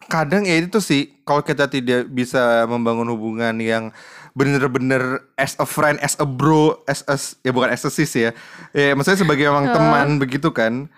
[0.07, 3.91] kadang ya itu sih kalau kita tidak bisa membangun hubungan yang
[4.37, 8.31] bener-bener as a friend, as a bro, as a ya bukan as a sis ya,
[8.77, 10.93] ya maksudnya sebagai orang teman begitu kan,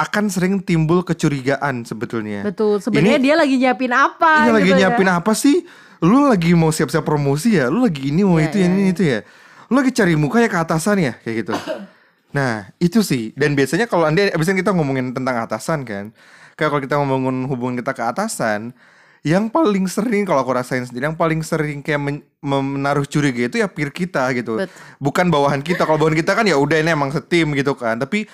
[0.00, 2.40] akan sering timbul kecurigaan sebetulnya.
[2.40, 2.80] Betul.
[2.80, 4.48] Sebenarnya dia lagi nyiapin apa?
[4.48, 4.78] Ini lagi gitu ya.
[4.80, 5.56] nyiapin apa sih?
[6.00, 7.68] Lu lagi mau siap-siap promosi ya?
[7.68, 9.20] Lu lagi ini mau Iya, itu iya, ini itu ya?
[9.68, 11.12] Lu lagi cari mukanya ke atasan ya?
[11.20, 11.52] Kayak gitu.
[12.36, 13.36] nah, itu sih.
[13.36, 16.16] Dan biasanya kalau anda abisnya kita ngomongin tentang atasan kan,
[16.56, 18.72] kayak kalau kita ngomongin hubungan kita ke atasan,
[19.20, 23.60] yang paling sering kalau aku rasain sendiri, yang paling sering kayak men- menaruh curiga itu
[23.60, 24.56] ya peer kita gitu.
[24.56, 25.84] Bet- Bukan bawahan kita.
[25.84, 28.00] Kalau bawahan kita kan ya udah ini emang setim gitu kan.
[28.00, 28.24] Tapi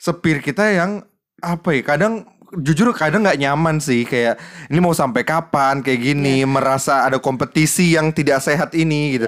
[0.00, 1.04] sepir kita yang
[1.44, 1.84] apa ya?
[1.84, 2.24] Kadang
[2.58, 4.40] jujur kadang nggak nyaman sih kayak
[4.72, 9.26] ini mau sampai kapan kayak gini merasa ada kompetisi yang tidak sehat ini gitu.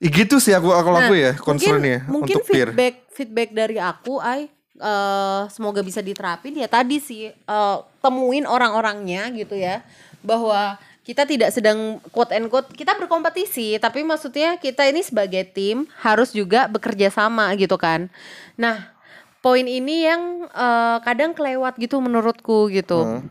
[0.00, 2.72] Ih, gitu sih aku kalau aku ya concernnya Nah, mungkin untuk peer.
[2.72, 4.48] feedback feedback dari aku ay
[4.80, 9.84] eh, semoga bisa diterapin ya tadi sih eh, temuin orang-orangnya gitu ya
[10.24, 15.88] bahwa kita tidak sedang quote and quote kita berkompetisi tapi maksudnya kita ini sebagai tim
[16.00, 18.08] harus juga bekerja sama gitu kan
[18.56, 18.92] nah
[19.40, 23.28] poin ini yang eh, kadang kelewat gitu menurutku gitu Hmm.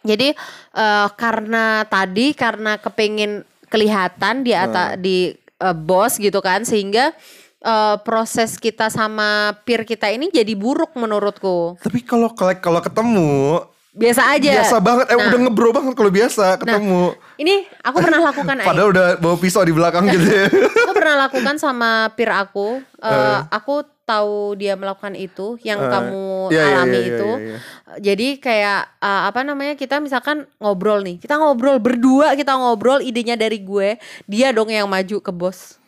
[0.00, 0.32] jadi
[0.74, 7.12] eh, karena tadi karena kepengen kelihatan di atas di eh, bos gitu kan sehingga
[7.60, 11.76] eh, proses kita sama peer kita ini jadi buruk menurutku.
[11.78, 14.62] Tapi kalau kalau ketemu Biasa aja.
[14.62, 15.26] biasa banget, eh Nah.
[15.26, 17.10] udah ngebro banget kalau biasa ketemu.
[17.36, 18.56] Ini aku pernah lakukan.
[18.70, 20.46] Padahal udah bawa pisau di belakang gitu ya.
[20.46, 22.78] aku pernah lakukan sama peer aku.
[23.02, 27.30] Eh, aku tahu dia melakukan itu yang Eh, kamu iya, iya, alami iya, iya, itu.
[27.30, 27.58] iya, iya.
[28.02, 33.38] Jadi kayak eh, apa namanya kita misalkan ngobrol nih, kita ngobrol berdua, kita ngobrol idenya
[33.38, 35.78] dari gue, dia dong yang maju ke bos.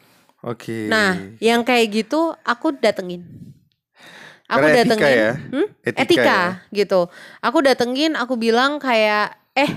[0.43, 0.87] Oke.
[0.91, 3.27] Nah, yang kayak gitu aku datengin.
[4.51, 5.33] Aku Karena etika datengin, ya?
[5.39, 5.67] hmm?
[5.81, 6.45] Etika etika, ya?
[6.75, 7.01] gitu.
[7.41, 9.71] Aku datengin, aku bilang kayak, eh,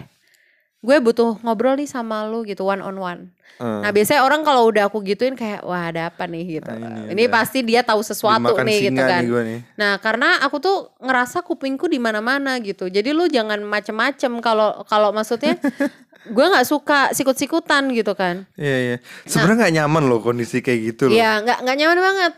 [0.86, 3.22] gue butuh ngobrol nih sama lu gitu one on one.
[3.56, 6.70] Eh, Nah biasanya orang kalau udah aku gituin kayak wah ada apa nih gitu.
[6.70, 9.22] Nah, ini ini pasti dia tahu sesuatu dimakan nih gitu kan.
[9.24, 9.60] nih gue nih.
[9.80, 12.92] Nah karena aku tuh ngerasa kupingku di mana-mana gitu.
[12.92, 15.56] Jadi lu jangan macem-macem kalau kalau maksudnya
[16.36, 18.44] gue nggak suka sikut-sikutan gitu kan.
[18.60, 18.98] Iya iya.
[19.24, 21.16] Sebenarnya nggak nyaman loh kondisi kayak gitu loh.
[21.16, 22.34] Iya nggak nggak nyaman banget.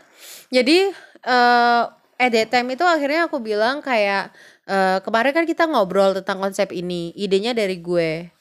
[0.54, 0.78] Jadi
[1.26, 1.82] eh
[2.18, 4.30] at that time itu akhirnya aku bilang kayak
[4.70, 8.37] eh kemarin kan kita ngobrol tentang konsep ini, idenya dari gue.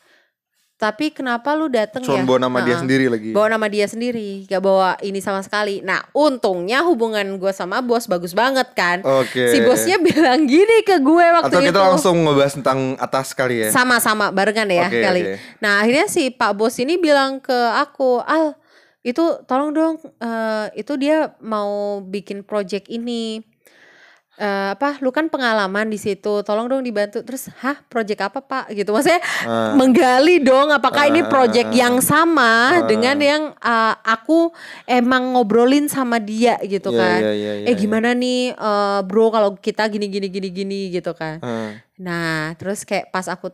[0.78, 2.24] Tapi kenapa lu dateng Cuma ya?
[2.24, 2.82] bawa nama dia Heeh.
[2.86, 3.30] sendiri lagi.
[3.34, 8.06] bawa nama dia sendiri gak bawa ini sama sekali nah untungnya hubungan gue sama bos
[8.06, 9.50] bagus banget kan Oke.
[9.50, 13.56] si bosnya bilang gini ke gue waktu Atau itu kita langsung ngebahas tentang atas kali
[13.60, 13.70] ya.
[13.70, 15.34] sama-sama barengan ya Oke, kali oke.
[15.58, 18.54] nah akhirnya si pak bos ini bilang ke aku al
[19.02, 23.42] itu tolong dong eh, itu dia mau bikin project ini
[24.38, 27.26] Eh, apa lu kan pengalaman di situ tolong dong dibantu.
[27.26, 28.70] Terus hah project apa pak?
[28.70, 28.86] Gitu.
[28.94, 29.18] Maksudnya
[29.50, 29.74] Ah.
[29.74, 32.86] menggali dong apakah Ah, ini project ah, yang sama ah.
[32.86, 34.54] dengan yang uh, aku
[34.86, 37.20] emang ngobrolin sama dia gitu Iya, kan.
[37.26, 37.82] iya, iya, iya, eh iya.
[37.82, 41.42] gimana nih eh, bro kalau kita gini gini gini gini gitu kan.
[41.42, 43.50] Eh, nah terus kayak pas aku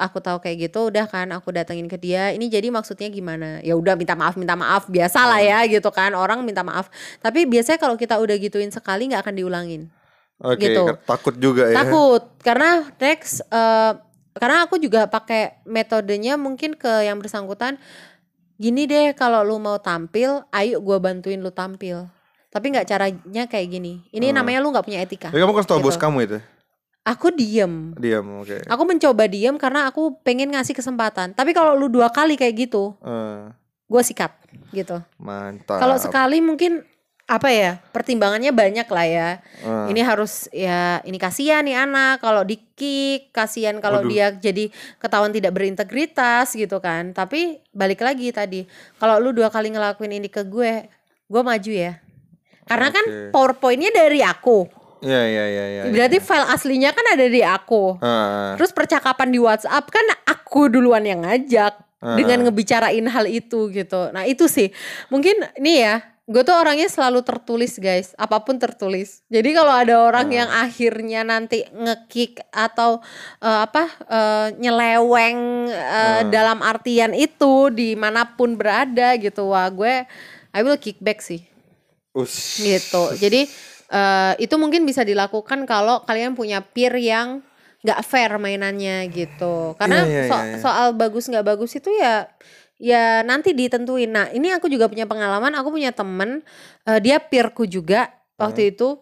[0.00, 3.60] aku tahu kayak gitu udah kan aku datengin ke dia ini jadi maksudnya gimana?
[3.60, 6.16] Ya udah minta maaf minta maaf biasa lah ya gitu kan.
[6.16, 6.88] Orang minta maaf.
[7.20, 9.92] Tapi biasanya kalau kita udah gituin sekali nggak akan diulangin
[10.42, 10.82] Oke, Gitu.
[11.02, 11.76] takut juga ya.
[11.78, 13.92] takut karena next eh,
[14.32, 17.78] karena aku juga pakai metodenya mungkin ke yang bersangkutan
[18.54, 22.06] gini deh kalau lu mau tampil ayo gua bantuin lu tampil
[22.48, 24.36] tapi nggak caranya kayak gini ini Hmm.
[24.36, 26.02] namanya lu nggak punya etika Tapi kamu kasih tau bos Gitu.
[26.02, 26.38] kamu itu.
[27.02, 28.62] aku diem Diam, oke.
[28.64, 32.94] aku mencoba diem karena aku pengen ngasih kesempatan tapi kalau lu dua kali kayak gitu
[33.00, 33.50] Eh,
[33.84, 34.30] gua sikat
[34.70, 35.76] gitu mantap.
[35.76, 36.82] kalau sekali mungkin
[37.26, 39.28] apa ya pertimbangannya banyak lah ya.
[39.62, 44.10] Eh, ini harus ya ini kasihan nih anak kalau di kick kasihan kalau Waduh.
[44.10, 44.68] dia jadi
[45.00, 47.14] ketahuan tidak berintegritas gitu kan.
[47.16, 48.66] Tapi balik lagi tadi
[49.00, 50.86] kalau lu dua kali ngelakuin ini ke gue
[51.30, 52.02] gue maju ya.
[52.68, 53.30] Karena kan Oke.
[53.32, 54.68] powerpointnya dari aku.
[55.02, 55.82] Iya, iya, iya, iya.
[55.90, 57.98] berarti file aslinya kan ada di aku.
[57.98, 62.18] Ah, terus percakapan di WhatsApp kan aku duluan yang ngajak Ah.
[62.18, 64.10] dengan ngebicarain hal itu gitu.
[64.10, 64.74] Nah itu sih.
[65.06, 69.94] Mungkin nih ya gue tuh orangnya selalu tertulis guys apa pun tertulis jadi kalau ada
[69.98, 70.34] orang Ah.
[70.34, 73.02] yang akhirnya nanti ngekick atau
[73.38, 76.22] eh, apa eh, nyeleweng eh, Ah.
[76.24, 80.06] dalam artian itu di mana pun berada gitu wah gue
[80.52, 81.42] I will kick back sih
[82.12, 82.60] us.
[82.60, 83.16] gitu.
[83.16, 83.48] Jadi
[83.88, 87.40] eh, itu mungkin bisa dilakukan kalau kalian punya peer yang
[87.82, 89.74] nggak fair mainannya gitu.
[89.74, 90.58] Karena Iya, iya, so- iya, iya.
[90.60, 92.30] soal bagus nggak bagus itu ya
[92.82, 94.10] ya nanti ditentuin.
[94.10, 95.54] Nah ini aku juga punya pengalaman.
[95.54, 96.42] Aku punya temen
[96.84, 98.10] eh, dia peerku juga
[98.42, 98.98] waktu itu.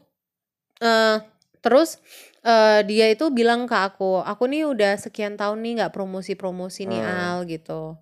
[0.81, 1.17] eh
[1.65, 2.01] terus
[2.45, 7.01] eh, dia itu bilang ke aku, aku nih udah sekian tahun nih nggak promosi-promosi nih
[7.05, 7.13] Hmm.
[7.37, 7.97] Al gitu.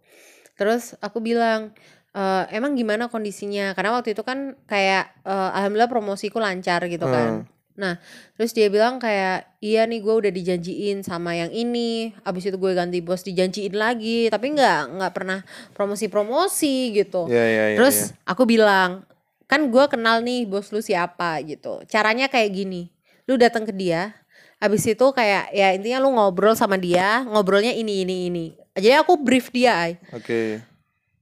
[0.58, 1.74] Terus aku bilang
[2.14, 3.74] "Eh, emang gimana kondisinya?
[3.78, 7.46] Karena waktu itu kan kayak eh, alhamdulillah promosiku lancar gitu kan.
[7.78, 7.94] Nah,
[8.34, 12.74] terus dia bilang kayak iya nih gue udah dijanjiin sama yang ini, abis itu gue
[12.74, 15.46] ganti bos dijanjiin lagi, tapi nggak nggak pernah
[15.78, 17.30] promosi-promosi gitu.
[17.30, 17.76] Iya, iya, iya.
[17.78, 19.06] Terus aku bilang,
[19.46, 21.78] kan gue kenal nih bos lu siapa gitu.
[21.86, 22.90] Caranya kayak gini,
[23.30, 24.10] lu datang ke dia,
[24.58, 28.46] abis itu kayak ya intinya lu ngobrol sama dia, ngobrolnya ini ini ini.
[28.74, 29.92] Jadi aku brief dia, Ay.
[30.10, 30.62] Oke.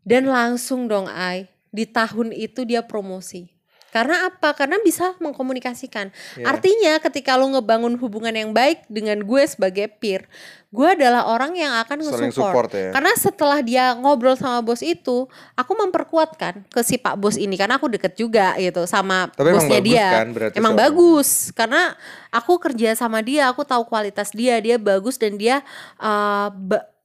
[0.07, 3.56] dan langsung dong, Ay, di tahun itu dia promosi.
[3.97, 4.53] Karena apa?
[4.53, 6.13] Karena bisa mengkomunikasikan.
[6.37, 6.45] Iya.
[6.45, 10.29] Artinya ketika lu ngebangun hubungan yang baik dengan gue sebagai peer,
[10.67, 12.35] gue adalah orang yang akan nge-support.
[12.35, 12.91] support ya.
[12.91, 15.25] Karena setelah dia ngobrol sama bos itu,
[15.55, 19.63] aku memperkuatkan ke si Pak Bos ini karena aku deket juga gitu sama Tapi emang
[19.63, 20.09] bosnya bagus dia.
[20.11, 20.85] kan emang soalnya?
[20.91, 21.83] bagus karena
[22.29, 25.63] aku kerja sama dia, aku tahu kualitas dia, dia bagus dan dia
[25.97, 26.51] uh,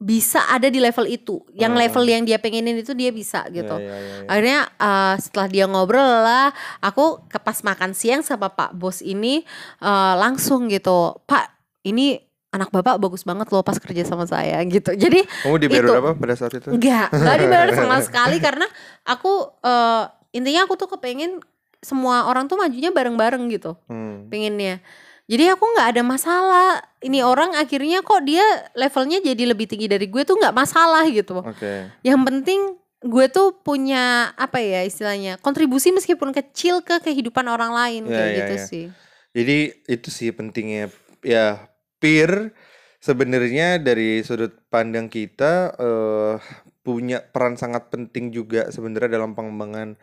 [0.02, 1.46] bisa ada di level itu.
[1.54, 1.82] Yang Hmm.
[1.86, 3.78] level yang dia pengenin itu dia bisa gitu.
[3.78, 4.28] Iya, iya, iya, iya.
[4.28, 6.50] Akhirnya uh, setelah dia ngobrol lah,
[6.82, 9.46] aku ke pas makan siang sama Pak Bos ini
[9.80, 11.54] uh, langsung gitu, Pak
[11.86, 12.18] ini
[12.52, 15.92] anak bapak bagus banget loh pas kerja sama saya gitu jadi Kamu dibayar Itu.
[15.96, 16.68] berapa pada saat itu?
[16.68, 18.68] Enggak, enggak dibayar sama sekali karena
[19.02, 21.40] aku eh, intinya aku tuh kepengen
[21.80, 24.30] semua orang tuh majunya bareng-bareng gitu, Hmm.
[24.30, 24.84] pengennya.
[25.26, 26.68] Jadi aku nggak ada masalah.
[27.00, 31.40] Ini orang akhirnya kok dia levelnya jadi lebih tinggi dari gue tuh nggak masalah gitu.
[31.40, 31.88] Oke.
[32.02, 32.60] Yang penting
[33.02, 38.28] gue tuh punya apa ya istilahnya kontribusi meskipun kecil ke kehidupan orang lain Ya, kayak
[38.28, 38.62] ya, gitu ya.
[38.62, 38.86] sih.
[39.32, 41.66] Jadi itu sih pentingnya ya
[42.02, 42.52] peer
[42.98, 46.36] sebenarnya dari sudut pandang kita eh,
[46.82, 49.96] punya peran sangat penting juga sebenarnya dalam pengembangan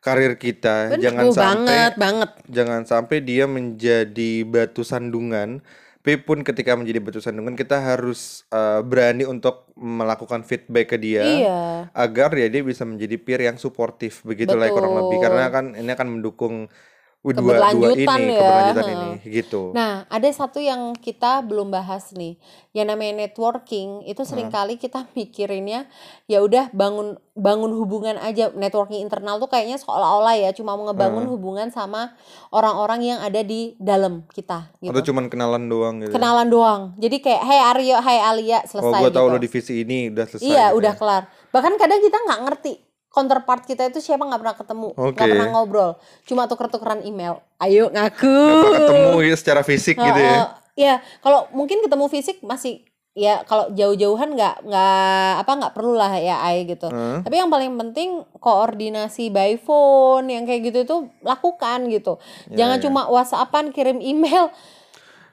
[0.00, 0.94] karir kita.
[0.96, 2.30] Bener, Jangan sampai banget banget.
[2.48, 5.60] jangan sampai dia menjadi batu sandungan.
[6.00, 11.20] Tapi pun ketika menjadi batu sandungan kita harus eh, berani untuk melakukan feedback ke dia
[11.20, 11.60] Iya.
[11.92, 16.08] agar ya dia bisa menjadi peer yang suportif begitulah kurang lebih karena kan ini akan
[16.16, 16.72] mendukung
[17.20, 19.60] dua dua Keberlanjutan ini ya, keberlanjutan ini gitu.
[19.76, 22.40] Nah, ada satu yang kita belum bahas nih.
[22.72, 25.84] Yang namanya networking itu sering kali kita mikirinnya
[26.24, 28.48] ya udah bangun bangun hubungan aja.
[28.50, 31.32] Networking internal tuh kayaknya seolah-olah ya cuma mau ngebangun Hmm.
[31.36, 32.16] hubungan sama
[32.48, 35.12] orang-orang yang ada di dalam kita Atau gitu.
[35.12, 36.16] cuman kenalan doang gitu.
[36.16, 36.82] Kenalan doang.
[36.96, 39.34] Jadi kayak hey Aryo, hai Alia, oh, selesai gua tahu gitu.
[39.34, 40.48] lo divisi ini udah selesai.
[40.48, 40.98] Iya, gitu udah ya.
[40.98, 41.22] kelar.
[41.52, 42.74] Bahkan kadang kita nggak ngerti
[43.10, 45.30] counterpart kita itu siapa nggak pernah ketemu, nggak Oke.
[45.34, 45.90] pernah ngobrol,
[46.24, 47.42] cuma tuker-tukeran email.
[47.58, 48.30] Ayo ngaku.
[48.30, 50.30] Apa ketemu ya secara fisik gitu ya.
[50.30, 50.48] Heeh.
[50.78, 56.14] Ya, kalau mungkin ketemu fisik masih ya kalau jauh-jauhan nggak nggak apa nggak perlu lah
[56.16, 56.86] ya Ai gitu.
[56.86, 57.26] Heeh.
[57.26, 60.96] Tapi yang paling penting koordinasi by phone yang kayak gitu itu
[61.26, 62.22] lakukan gitu.
[62.54, 62.82] Ya, Jangan ya.
[62.86, 64.54] cuma WhatsAppan kirim email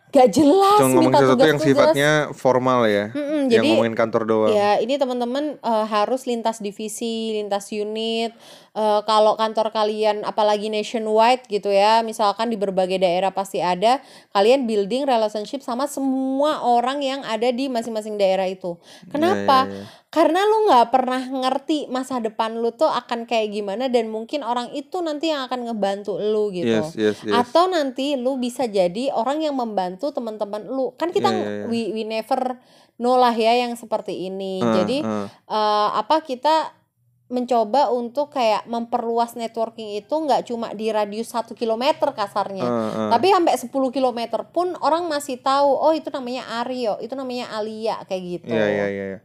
[0.07, 3.11] gak jelas Cuma ngomong minta sesuatu yang sifatnya formal ya.
[3.11, 4.55] Mm-mm, yang jadi ngomongin kantor doang.
[4.55, 8.31] Ya, ini teman-teman eh, harus lintas divisi, lintas unit.
[8.77, 13.97] Eh, kalau kantor kalian apalagi nationwide gitu ya, misalkan di berbagai daerah pasti ada,
[14.37, 18.77] kalian building relationship sama semua orang yang ada di masing-masing daerah itu.
[19.09, 19.65] Kenapa?
[19.65, 19.85] Ya, ya, ya.
[20.13, 24.69] Karena lu nggak pernah ngerti masa depan lu tuh akan kayak gimana dan mungkin orang
[24.77, 26.69] itu nanti yang akan ngebantu lu gitu.
[26.69, 27.33] Yes, yes, yes.
[27.33, 30.93] Atau nanti lu bisa jadi orang yang membantu teman-teman lu.
[31.01, 31.65] Kan kita Iya, iya, iya.
[31.65, 32.61] we we never
[33.01, 34.61] know lah ya yang seperti ini.
[34.61, 35.27] Heeh, Jadi heeh.
[35.49, 36.76] eh, apa kita
[37.27, 42.63] mencoba untuk kayak memperluas networking itu nggak cuma di radius satu kilometer kasarnya.
[42.63, 43.09] Heeh, heeh.
[43.11, 47.99] Tapi sampai 10 kilometer pun orang masih tahu, oh itu namanya Aryo, itu namanya Alia
[48.07, 48.55] kayak gitu.
[48.55, 49.05] Iya, iya, iya.
[49.11, 49.19] iya.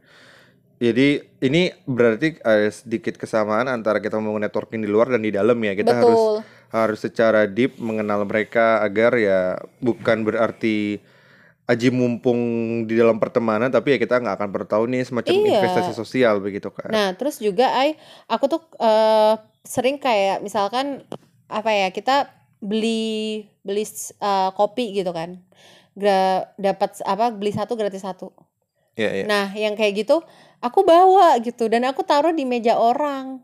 [0.83, 5.55] Jadi ini berarti ada sedikit kesamaan antara kita membangun networking di luar dan di dalam
[5.63, 5.71] ya.
[5.79, 6.35] Kita harus Betul.
[6.75, 10.99] harus secara deep mengenal mereka agar ya bukan berarti
[11.63, 12.39] aji mumpung
[12.83, 15.63] di dalam pertemanan tapi ya kita nggak akan pernah tahu nih semacam Iya.
[15.63, 16.91] investasi sosial begitu kan.
[16.91, 17.95] Nah, terus juga Ai,
[18.27, 21.07] aku tuh eh, sering kayak misalkan
[21.47, 22.27] apa ya, kita
[22.59, 25.39] beli beli eh, kopi gitu kan.
[25.95, 28.33] Gra, dapat apa beli satu gratis satu.
[28.99, 29.25] Iya, iya.
[29.25, 30.19] Nah, yang kayak gitu
[30.59, 33.39] aku bawa gitu dan aku taruh di meja orang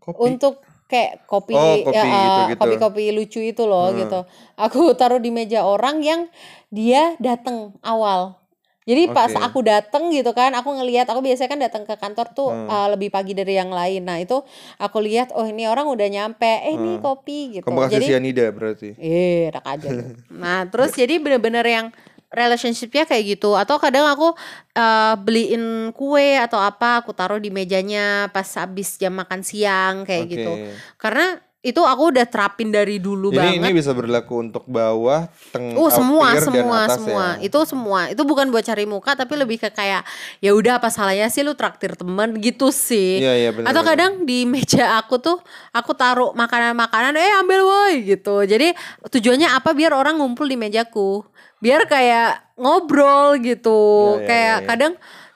[0.00, 0.36] Kopi.
[0.36, 0.60] untuk
[0.92, 2.60] kayak kopi Oh, kopi ya, eh, gitu-gitu.
[2.60, 3.98] kopi-kopi lucu itu loh Hmm.
[4.04, 4.20] gitu.
[4.60, 6.28] Aku taruh di meja orang yang
[6.68, 8.36] dia datang awal.
[8.82, 9.38] Jadi pas Oke.
[9.38, 12.66] aku datang gitu kan, aku ngelihat aku biasanya kan datang ke kantor tuh Hmm.
[12.66, 14.02] eh, lebih pagi dari yang lain.
[14.02, 14.42] Nah, itu
[14.76, 17.02] aku lihat oh ini orang udah nyampe, eh ini Hmm.
[17.02, 17.66] kopi gitu.
[17.70, 18.88] Kamu kasih Jadi sianida berarti.
[18.98, 19.88] Eh, enak aja.
[20.34, 21.86] Nah, terus jadi bener-bener yang
[22.32, 23.54] relationshipnya kayak gitu.
[23.54, 24.32] Atau kadang aku
[24.74, 30.24] eh, beliin kue atau apa, aku taruh di mejanya pas habis jam makan siang kayak
[30.26, 30.32] Oke.
[30.34, 30.52] gitu.
[30.96, 33.78] Karena itu aku udah terapin dari dulu Ini ini banget.
[33.78, 37.46] bisa berlaku untuk bawah, teng, Oh semua dan semua atas semua ya.
[37.46, 40.02] itu semua itu bukan buat cari muka tapi lebih ke kayak
[40.38, 43.70] ya udah apa salahnya sih lu traktir temen gitu sih Iya, iya benar.
[43.70, 45.38] atau kadang di meja aku tuh
[45.70, 51.22] aku taruh makanan-makanan eh ambil woi gitu jadi tujuannya apa biar orang ngumpul di mejaku
[51.56, 53.78] biar kayak ngobrol gitu
[54.12, 54.66] Iya, iya, kayak iya, iya.
[54.66, 54.92] kadang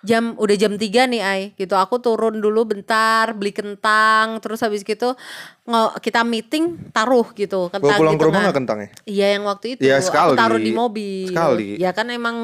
[0.07, 4.81] jam udah jam 3 nih ay gitu aku turun dulu bentar beli kentang terus habis
[4.81, 5.19] gitu
[5.63, 8.45] ngo- kita meeting taruh gitu Bawa kentang pulang di ke rumah tengah.
[8.45, 8.89] nggak kentangnya?
[9.05, 10.37] Iya yang waktu itu Ya, aku sekali.
[10.37, 11.27] taruh di mobil.
[11.27, 11.69] Sekali.
[11.77, 12.37] Ya kan emang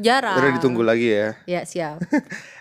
[0.00, 0.34] jarang.
[0.34, 1.28] Udah ditunggu lagi ya.
[1.46, 2.00] Ya siap.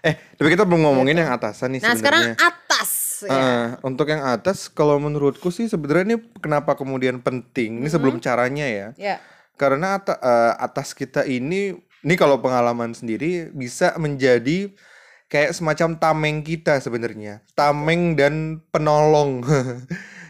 [0.02, 3.22] Eh, tapi kita belum ngomongin yang atasan nih Nah sekarang atas.
[3.22, 3.30] ya.
[3.30, 7.78] Eh, untuk yang atas, kalau menurutku sih sebenarnya ini kenapa kemudian penting?
[7.78, 8.88] Ini sebelum caranya ya.
[8.98, 9.16] Ya.
[9.54, 14.74] Karena ata- eh, atas kita ini, ini kalau pengalaman sendiri bisa menjadi
[15.32, 19.40] kayak semacam tameng kita sebenarnya, tameng dan penolong.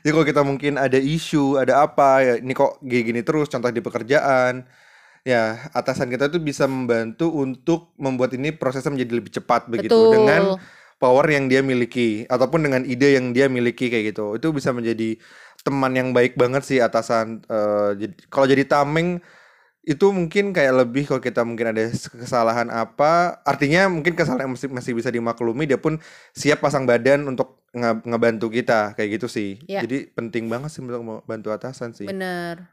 [0.06, 3.74] Jadi kalau kita mungkin ada isu, ada apa, ya ini kok kayak gini terus, contoh
[3.74, 4.70] di pekerjaan,
[5.26, 10.14] ya atasan kita tuh bisa membantu untuk membuat ini prosesnya menjadi lebih cepat begitu Betul.
[10.14, 10.42] dengan
[11.02, 14.38] power yang dia miliki ataupun dengan ide yang dia miliki kayak gitu.
[14.38, 15.18] Itu bisa menjadi
[15.66, 17.42] teman yang baik banget sih atasan.
[17.98, 19.18] Jadi kalau jadi tameng
[19.82, 21.89] itu mungkin kayak lebih kalau kita mungkin ada
[22.22, 25.98] kesalahan apa artinya mungkin kesalahan yang masih masih bisa dimaklumi dia pun
[26.38, 29.82] siap pasang badan untuk nge- ngebantu kita kayak gitu sih Ya.
[29.82, 32.70] jadi penting banget sih untuk bantu atasan sih Bener.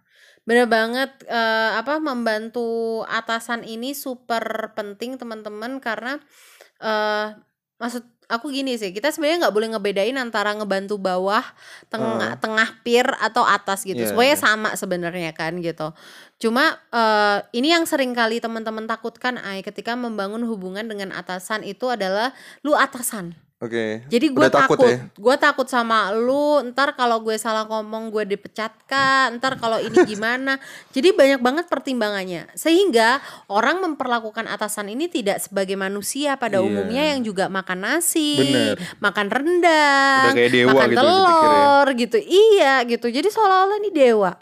[0.48, 6.16] Bener banget eh, apa membantu atasan ini super penting teman-teman karena
[6.80, 7.36] eh
[7.76, 11.42] maksud aku gini sih, kita sebenarnya nggak boleh ngebedain antara ngebantu bawah,
[11.88, 14.04] tengah tengah peer atau atas gitu.
[14.04, 14.44] Semuanya iya.
[14.44, 15.96] sama sebenarnya kan gitu.
[16.38, 21.90] Cuma eh ini yang sering kali teman-teman takutkan ay ketika membangun hubungan dengan atasan itu
[21.90, 22.30] adalah
[22.62, 23.34] lu atasan.
[23.58, 24.98] oke Jadi gue takut takut, ya?
[25.10, 26.62] gue takut sama lu.
[26.62, 29.34] Ntar kalau gue salah ngomong gue dipecat kah?
[29.34, 30.62] Ntar kalau ini gimana?
[30.94, 32.46] Jadi banyak banget pertimbangannya.
[32.54, 33.18] Sehingga
[33.50, 36.70] orang memperlakukan atasan ini tidak sebagai manusia pada Iya.
[36.70, 38.78] umumnya yang juga makan nasi, Bener.
[39.02, 41.02] makan rendang, Udah kayak dewa makan gitu ya.
[41.02, 42.18] telur gitu.
[42.22, 43.06] Iya gitu.
[43.10, 44.38] Jadi seolah-olah ini dewa.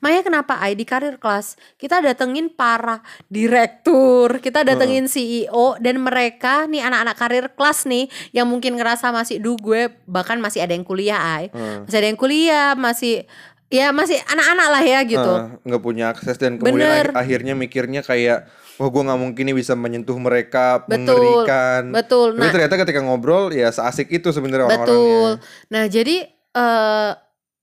[0.00, 6.64] Makanya kenapa ay di karir kelas kita datengin para direktur, kita datengin CEO dan mereka
[6.64, 10.82] nih anak-anak karir kelas nih yang mungkin ngerasa masih duh gue bahkan masih ada yang
[10.82, 11.84] kuliah ay, Hmm.
[11.84, 13.28] masih ada yang kuliah, masih
[13.68, 15.32] ya masih anak-anak lah ya gitu.
[15.62, 17.06] Nggak punya akses dan kemudian Bener.
[17.06, 22.28] akhir- akhirnya mikirnya kayak wah gue nggak mungkin nih bisa menyentuh mereka Betul, mengerikan betul.
[22.32, 24.80] tapi Nah, ternyata ketika ngobrol ya seasik itu sebenarnya Betul.
[25.36, 26.16] orang-orangnya Nah, jadi
[26.50, 27.10] eh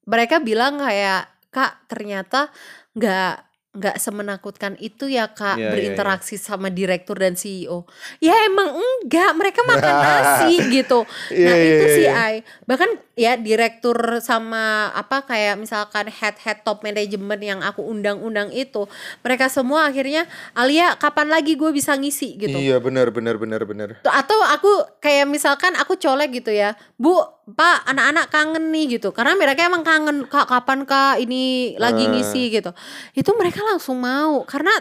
[0.05, 2.51] mereka bilang kayak Kak, ternyata
[2.93, 7.85] nggak nggak semenakutkan itu ya Kak Iya, iya, berinteraksi sama direktur dan CEO.
[8.17, 11.05] Ya emang enggak, mereka makan nasi gitu.
[11.29, 12.13] Iya, Nah, iya, itu sih iya.
[12.17, 12.35] Ai.
[12.65, 18.89] Bahkan ya direktur sama apa kayak misalkan head-head top management yang aku undang-undang itu,
[19.21, 20.25] mereka semua akhirnya
[20.57, 22.57] Alia kapan lagi gue bisa ngisi gitu.
[22.57, 27.36] iya benar benar benar benar Tuh, atau aku kayak misalkan aku colek gitu ya bu
[27.47, 29.15] pak anak-anak kangen nih gitu.
[29.15, 31.23] Karena mereka emang kangen kak kapan kak?
[31.23, 32.09] Ini lagi Eh.
[32.11, 32.71] ngisi gitu.
[33.15, 34.43] Itu mereka langsung mau.
[34.43, 34.71] Karena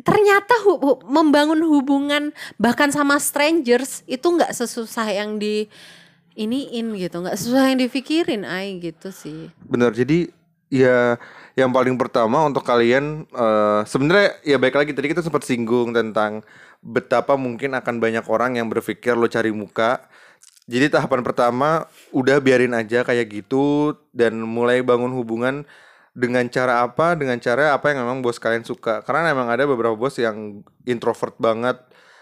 [0.00, 5.68] ternyata hu- hu- membangun hubungan bahkan sama strangers itu nggak sesusah yang di
[6.36, 7.24] iniin gitu.
[7.24, 9.48] Nggak sesusah yang dipikirin ay gitu sih.
[9.64, 10.28] Benar jadi
[10.70, 11.16] ya
[11.58, 14.92] yang paling pertama untuk kalian eh, sebenarnya ya baik lagi.
[14.92, 16.44] Tadi kita sempat singgung tentang
[16.80, 20.00] betapa mungkin akan banyak orang yang berpikir lo cari muka
[20.70, 25.66] jadi tahapan pertama udah biarin aja kayak gitu dan mulai bangun hubungan
[26.14, 27.18] dengan cara apa?
[27.18, 29.02] Dengan cara apa yang memang bos kalian suka.
[29.02, 31.76] Karena memang ada beberapa bos yang introvert banget.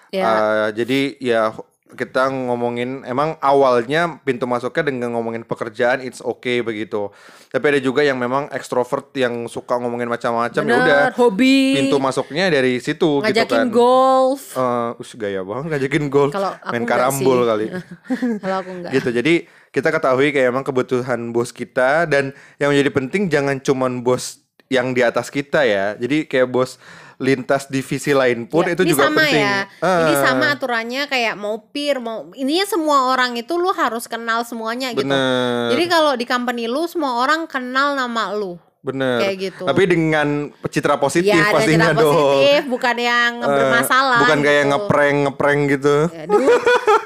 [0.09, 1.53] Ya Uh, jadi ya
[1.97, 7.09] kita ngomongin emang awalnya pintu masuknya dengan ngomongin pekerjaan it's okay begitu.
[7.49, 12.53] Tapi ada juga yang memang ekstrovert yang suka ngomongin macam-macam ya udah hobi pintu masuknya
[12.53, 13.68] dari situ gitu ngajakin kan.
[13.72, 17.66] golf Eh, us gaya banget ngajakin golf, Kalau main karambol kali.
[18.43, 19.09] kalau aku enggak gitu.
[19.14, 19.34] Jadi
[19.72, 24.93] kita ketahui kayak emang kebutuhan bos kita dan yang menjadi penting jangan cuman bos yang
[24.93, 25.97] di atas kita ya.
[25.97, 26.76] Jadi kayak bos
[27.18, 29.42] lintas divisi lain pun Ya, itu ini juga sama penting.
[29.42, 29.58] ya.
[29.82, 30.22] Ini Ah.
[30.22, 35.02] sama aturannya kayak mau peer, mau ininya semua orang itu lu harus kenal semuanya gitu.
[35.02, 35.74] Bener.
[35.74, 38.54] Jadi kalau di company lu semua orang kenal nama lu.
[38.79, 39.18] Bener.
[39.18, 39.62] Kayak gitu.
[39.66, 40.29] Tapi dengan
[40.64, 42.14] citra positif ya pastinya dong.
[42.14, 44.20] positif, bukan yang Eh, bermasalah.
[44.22, 44.70] bukan kayak gitu.
[44.70, 45.97] ngeprank ngeprank gitu.
[46.09, 46.59] Aduh,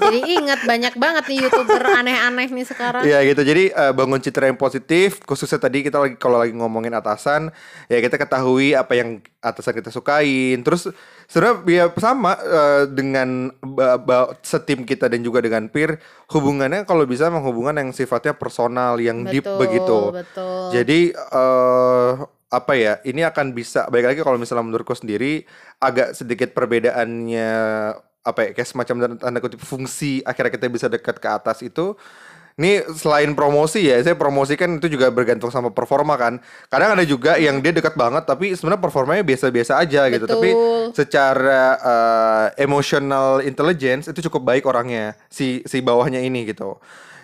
[0.02, 3.02] jadi ingat banyak banget nih youtuber aneh-aneh nih sekarang.
[3.02, 3.40] Iya gitu.
[3.42, 5.24] Jadi eh, bangun citra yang positif.
[5.24, 7.48] Khususnya tadi kita lagi kalau lagi ngomongin atasan,
[7.86, 9.08] ya kita ketahui apa yang
[9.40, 10.60] atasan kita sukain.
[10.60, 10.92] Terus
[11.32, 13.48] sebenarnya ya sama eh, dengan
[14.44, 15.96] setim kita dan juga dengan peer,
[16.28, 19.98] hubungannya kalau bisa memang hubungan yang sifatnya personal, yang deep Betul, begitu.
[20.12, 20.64] Betul.
[20.76, 22.12] Jadi eh
[22.52, 23.00] apa ya?
[23.00, 25.48] Ini akan bisa baik lagi kalau misalnya menurutku sendiri
[25.80, 27.48] agak sedikit perbedaannya
[28.22, 31.98] apa ya kayak semacam tanda kutip fungsi akhirnya kita bisa dekat ke atas itu
[32.60, 36.36] ini selain promosi ya, saya promosi kan itu juga bergantung sama performa kan.
[36.68, 40.28] Kadang ada juga yang dia dekat banget tapi sebenarnya performanya biasa-biasa aja gitu.
[40.28, 40.92] Tapi Betul.
[40.92, 46.76] secara eh, emotional intelligence itu cukup baik orangnya si si bawahnya ini gitu.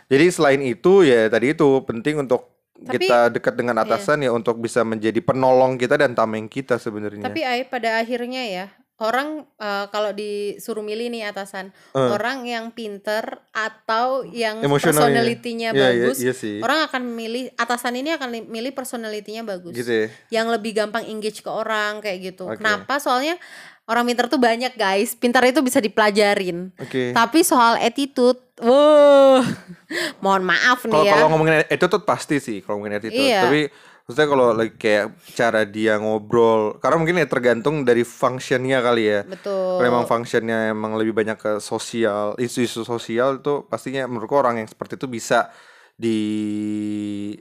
[0.08, 2.48] Jadi selain itu ya tadi itu penting untuk
[2.78, 7.20] Tapi- kita dekat dengan atasan ya untuk bisa menjadi penolong kita dan tameng kita sebenarnya.
[7.20, 8.66] Tapi ay pada akhirnya ya
[8.98, 11.98] orang eh, kalau disuruh milih nih atasan Eh.
[12.08, 15.22] orang yang pinter atau yang Emosionalnya.
[15.22, 16.58] personalitinya Iya, iya, bagus iya sih.
[16.58, 20.06] orang akan memilih atasan ini akan li- milih personalitinya bagus Gitu ya.
[20.32, 22.58] yang lebih gampang engage ke orang kayak gitu Oke.
[22.58, 23.38] kenapa soalnya
[23.84, 27.14] orang pinter tuh banyak guys pintar itu bisa dipelajarin Oke.
[27.14, 29.38] tapi soal attitude wow
[30.22, 33.22] mohon maaf nih ya kalau ngomongin attitude pasti sih kalau ngomongin attitude.
[33.24, 33.42] Iya.
[33.44, 33.60] Tapi
[34.08, 39.20] maksudnya kalau like kayak cara dia ngobrol karena mungkin ya tergantung dari functionnya kali ya.
[39.28, 44.64] betul Kalau emang functionnya emang lebih banyak ke sosial, isu-isu sosial itu pastinya menurutku orang
[44.64, 45.52] yang seperti itu bisa
[45.92, 46.18] di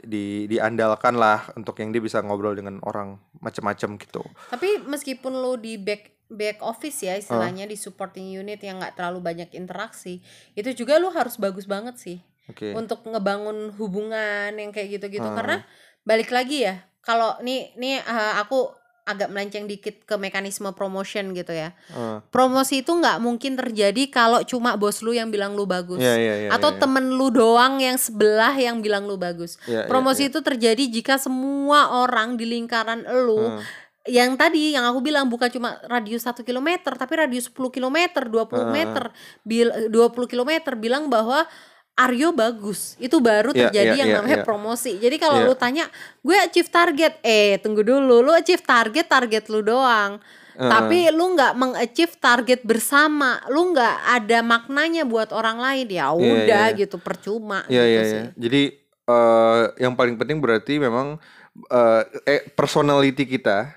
[0.03, 4.27] di diandalkan lah untuk yang dia bisa ngobrol dengan orang macam-macam gitu.
[4.51, 9.23] Tapi meskipun lu di back back office ya istilahnya di supporting unit yang nggak terlalu
[9.23, 10.19] banyak interaksi,
[10.51, 12.19] itu juga lu harus bagus banget sih
[12.51, 12.75] Oke.
[12.75, 15.39] untuk ngebangun hubungan yang kayak gitu-gitu Hmm.
[15.39, 15.57] karena
[16.07, 18.71] balik lagi ya kalau nih nih eh, aku
[19.03, 24.43] agak melenceng dikit ke mekanisme promotion gitu ya Eh, promosi itu nggak mungkin terjadi kalau
[24.43, 26.79] cuma bos lu yang bilang lu bagus Iya, iya, iya, atau iya.
[26.79, 31.15] temen lu doang yang sebelah yang bilang lu bagus Iya, iya, promosi itu terjadi jika
[31.15, 33.63] semua orang di lingkaran lu Hmm.
[34.07, 38.55] yang tadi yang aku bilang bukan cuma radius 1 km tapi radius 10 km 20
[38.55, 38.71] Ah.
[38.71, 39.03] meter
[39.41, 41.43] bil 20 km bilang bahwa
[41.97, 44.45] Aryo bagus itu baru Iya, terjadi iya, yang iya, namanya iya.
[44.45, 45.47] promosi jadi kalau Iya.
[45.49, 45.85] lu tanya
[46.21, 50.21] gue achieve target eh tunggu dulu lu achieve target target lu doang
[50.57, 50.81] Ah.
[50.81, 56.33] tapi lu nggak mengachieve target bersama lu nggak ada maknanya buat orang lain ya Iya,
[56.33, 56.77] udah iya.
[56.77, 58.17] gitu percuma Iya gitu sih.
[58.17, 58.33] iya.
[58.33, 58.61] Jadi
[59.07, 61.21] eh yang paling penting berarti memang
[61.63, 63.69] eh eh, personality kita.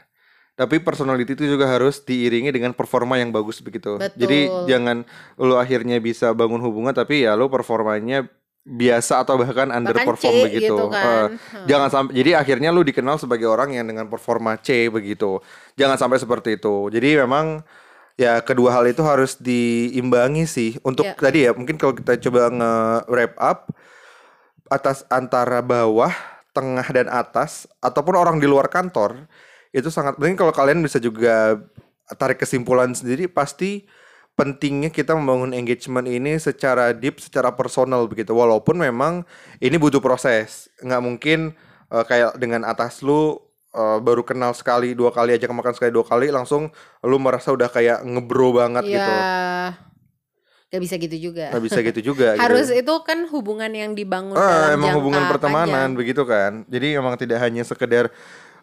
[0.61, 3.97] Tapi personality itu juga harus diiringi dengan performa yang bagus begitu.
[3.97, 4.13] Betul.
[4.21, 5.09] Jadi jangan
[5.41, 8.29] lu akhirnya bisa bangun hubungan tapi ya lu performanya
[8.61, 10.77] biasa atau bahkan bahkan underperform C begitu.
[10.77, 11.65] gitu kan Hmm.
[11.65, 15.41] Jangan sampai jadi akhirnya lu dikenal sebagai orang yang dengan performa C begitu.
[15.81, 16.93] Jangan sampai seperti itu.
[16.93, 17.65] Jadi memang
[18.21, 20.77] ya kedua hal itu harus diimbangi sih.
[20.85, 21.17] Untuk Ya.
[21.17, 23.73] tadi ya mungkin kalau kita coba nge-wrap up
[24.69, 26.13] atas antara bawah,
[26.53, 29.25] tengah dan atas ataupun orang di luar kantor
[29.71, 31.59] itu sangat penting kalau kalian bisa juga
[32.13, 33.87] tarik kesimpulan sendiri pasti
[34.35, 38.33] pentingnya kita membangun engagement ini secara deep, secara personal begitu.
[38.33, 39.23] Walaupun memang
[39.59, 40.67] ini butuh proses.
[40.81, 41.39] nggak mungkin
[41.87, 43.37] eh, kayak dengan atas lu
[43.71, 47.69] eh, baru kenal sekali, dua kali aja makan sekali dua kali langsung lu merasa udah
[47.69, 49.13] kayak ngebro banget ya gitu.
[50.71, 52.43] gak bisa gitu juga Nggak bisa gitu juga gitu.
[52.43, 55.99] harus itu kan hubungan yang dibangun Ah, dalam emang hubungan pertemanan panjang.
[55.99, 56.63] begitu kan.
[56.67, 58.07] Jadi emang tidak hanya sekedar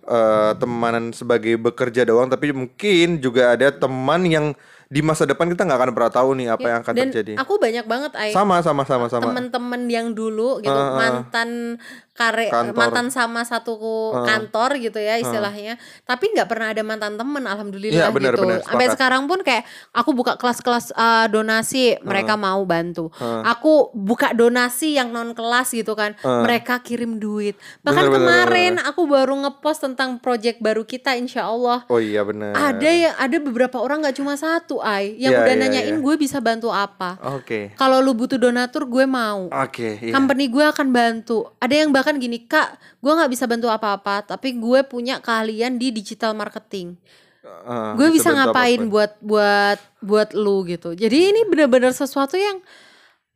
[0.08, 4.46] eh, temanan sebagai bekerja doang, tapi mungkin juga ada teman yang
[4.88, 7.34] di masa depan kita nggak akan pernah tahu nih apa Ya, yang akan dan terjadi.
[7.36, 9.28] aku banyak banget ay Sama sama sama sama.
[9.28, 10.96] temen-temen yang dulu gitu Ah, ah.
[10.96, 11.76] mantan
[12.18, 12.74] kare Kantor.
[12.74, 13.78] mantan sama satu
[14.10, 14.26] Ah.
[14.26, 15.78] kantor gitu ya istilahnya.
[16.02, 18.42] Tapi nggak pernah ada mantan temen alhamdulillah Iya, benar, gitu.
[18.44, 19.64] benar, sampai sekarang pun kayak
[19.94, 23.14] aku buka kelas-kelas uh, donasi mereka mau bantu.
[23.46, 27.54] Aku buka donasi yang non kelas gitu kan mereka kirim duit.
[27.82, 31.86] Bahkan benar, kemarin aku baru ngepost tentang project baru kita insya Allah.
[31.86, 32.58] Oh iya benar.
[32.58, 36.02] ada yang ada beberapa orang nggak cuma satu ay yang Iya, udah iya, nanyain iya.
[36.02, 37.20] gue bisa bantu apa.
[37.36, 37.76] Oke.
[37.76, 39.52] kalau lu butuh donatur gue mau.
[39.54, 40.10] Oke, iya.
[40.10, 41.52] company gue akan bantu.
[41.60, 45.92] Ada yang bahkan gini kak gue nggak bisa bantu apa-apa tapi gue punya keahlian di
[45.92, 46.96] digital marketing.
[47.44, 48.92] Eh, gue bisa ngapain apa pun.
[48.96, 50.96] buat buat buat lu gitu.
[50.96, 52.64] Jadi ini benar-benar sesuatu yang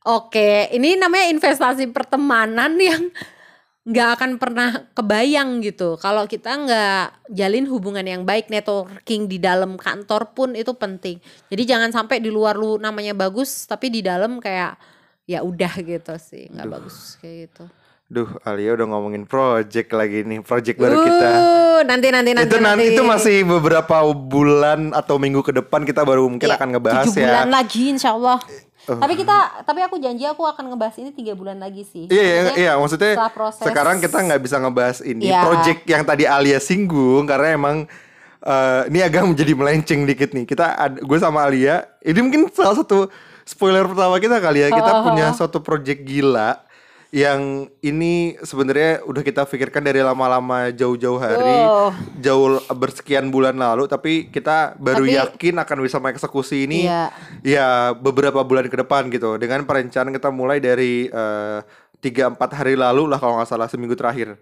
[0.07, 3.11] oke ini namanya investasi pertemanan yang
[3.84, 5.99] nggak akan pernah kebayang gitu.
[5.99, 11.19] Kalau kita nggak jalin hubungan yang baik networking di dalam kantor pun itu penting.
[11.51, 14.80] Jadi jangan sampai di luar lu namanya bagus tapi di dalam kayak
[15.28, 17.65] ya udah gitu sih nggak bagus kayak gitu
[18.12, 21.30] Duh, Alia udah ngomongin project lagi nih, project baru kita.
[21.32, 26.03] Uh, nanti nanti nanti itu nanti itu masih beberapa bulan atau minggu ke depan kita
[26.03, 27.26] baru mungkin Iya, akan ngebahas tujuh ya.
[27.32, 28.38] bulan lagi insya Allah
[28.82, 32.34] tapi kita tapi aku janji aku akan ngebahas ini tiga bulan lagi sih Iya, iya,
[32.36, 35.41] Maksudnya, iya, maksudnya proses- sekarang kita nggak bisa ngebahas ini Iya.
[35.41, 37.76] project yang tadi Alia singgung karena emang
[38.41, 40.43] eh, ini agak menjadi melenceng dikit nih.
[40.43, 43.07] Kita ad- gue sama Alia, ini mungkin salah satu
[43.43, 44.70] spoiler pertama kita kali ya.
[44.70, 45.01] Kita Oh.
[45.07, 46.57] punya suatu project gila
[47.12, 51.91] yang ini sebenarnya udah kita pikirkan dari lama-lama jauh-jauh hari, Oh.
[52.16, 57.12] jauh bersekian bulan lalu, tapi kita baru Tapi- yakin akan bisa mengeksekusi ini Iya.
[57.43, 61.59] ya beberapa bulan ke depan gitu dengan perencanaan kita mulai dari eh,
[61.99, 64.39] tiga empat hari lalu lah kalau nggak salah seminggu terakhir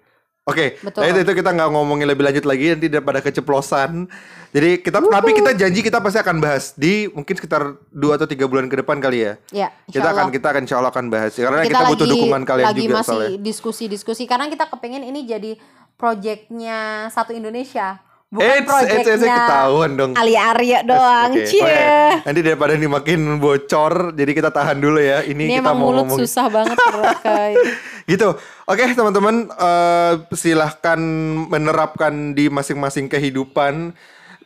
[0.50, 1.00] oke Betul.
[1.02, 4.10] nah itu, itu kita nggak ngomongin lebih lanjut lagi nanti daripada keceplosan.
[4.50, 8.50] Jadi kita tapi kita janji kita pasti akan bahas di mungkin sekitar dua atau tiga
[8.50, 9.34] bulan ke depan kali ya.
[9.54, 11.38] Ya kita akan kita akan insya Allah akan bahas.
[11.38, 15.54] Karena kita, butuh dukungan kalian lagi juga masih diskusi-diskusi karena kita kepengen ini jadi
[16.02, 20.12] projectnya satu Indonesia bukan Eh, eh, eh, projectnya ketahuan dong.
[20.14, 22.30] Ali Arya doang Oke, cie oke.
[22.30, 25.26] Nanti daripada ini makin bocor, jadi kita tahan dulu ya.
[25.26, 27.58] Ini, ini kita emang mau mulut ngomong susah banget terkait
[28.06, 28.30] gitu.
[28.70, 31.00] Oke teman-teman, eh, silahkan
[31.50, 33.98] menerapkan di masing-masing kehidupan.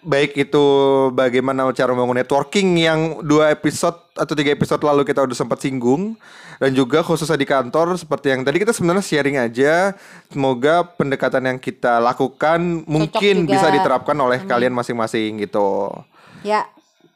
[0.04, 0.66] Baik itu
[1.12, 6.20] bagaimana cara membangun networking yang dua episode atau tiga episode lalu kita udah sempat singgung
[6.60, 9.95] dan juga khususnya di kantor seperti yang tadi kita sebenarnya sharing aja.
[10.28, 13.51] Semoga pendekatan yang kita lakukan mungkin juga.
[13.56, 15.88] bisa diterapkan oleh kalian masing-masing gitu.
[16.43, 16.68] ya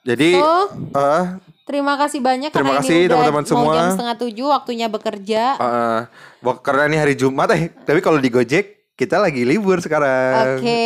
[0.01, 0.71] Jadi So?
[0.95, 1.23] eh,
[1.67, 3.73] Terima kasih banyak Terima karena kasih, teman-teman mau semua.
[3.75, 5.43] jam setengah tujuh waktunya bekerja.
[5.59, 5.99] Eh,
[6.39, 10.57] wah, karena ini hari Jumat eh tapi kalau di Gojek kita lagi libur sekarang.
[10.57, 10.81] Oke,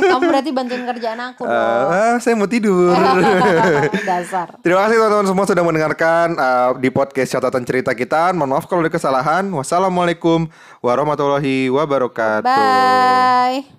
[0.00, 1.90] kamu berarti bantuin kerjaan aku Eh, dong.
[1.90, 2.94] ah, saya mau tidur.
[4.08, 4.62] Dasar.
[4.62, 8.30] Terima kasih teman-teman semua sudah mendengarkan eh, di podcast catatan cerita kita.
[8.30, 9.50] Mohon maaf kalau ada kesalahan.
[9.50, 10.46] Wassalamualaikum
[10.78, 12.46] warahmatullahi wabarakatuh.
[12.46, 13.77] Bye.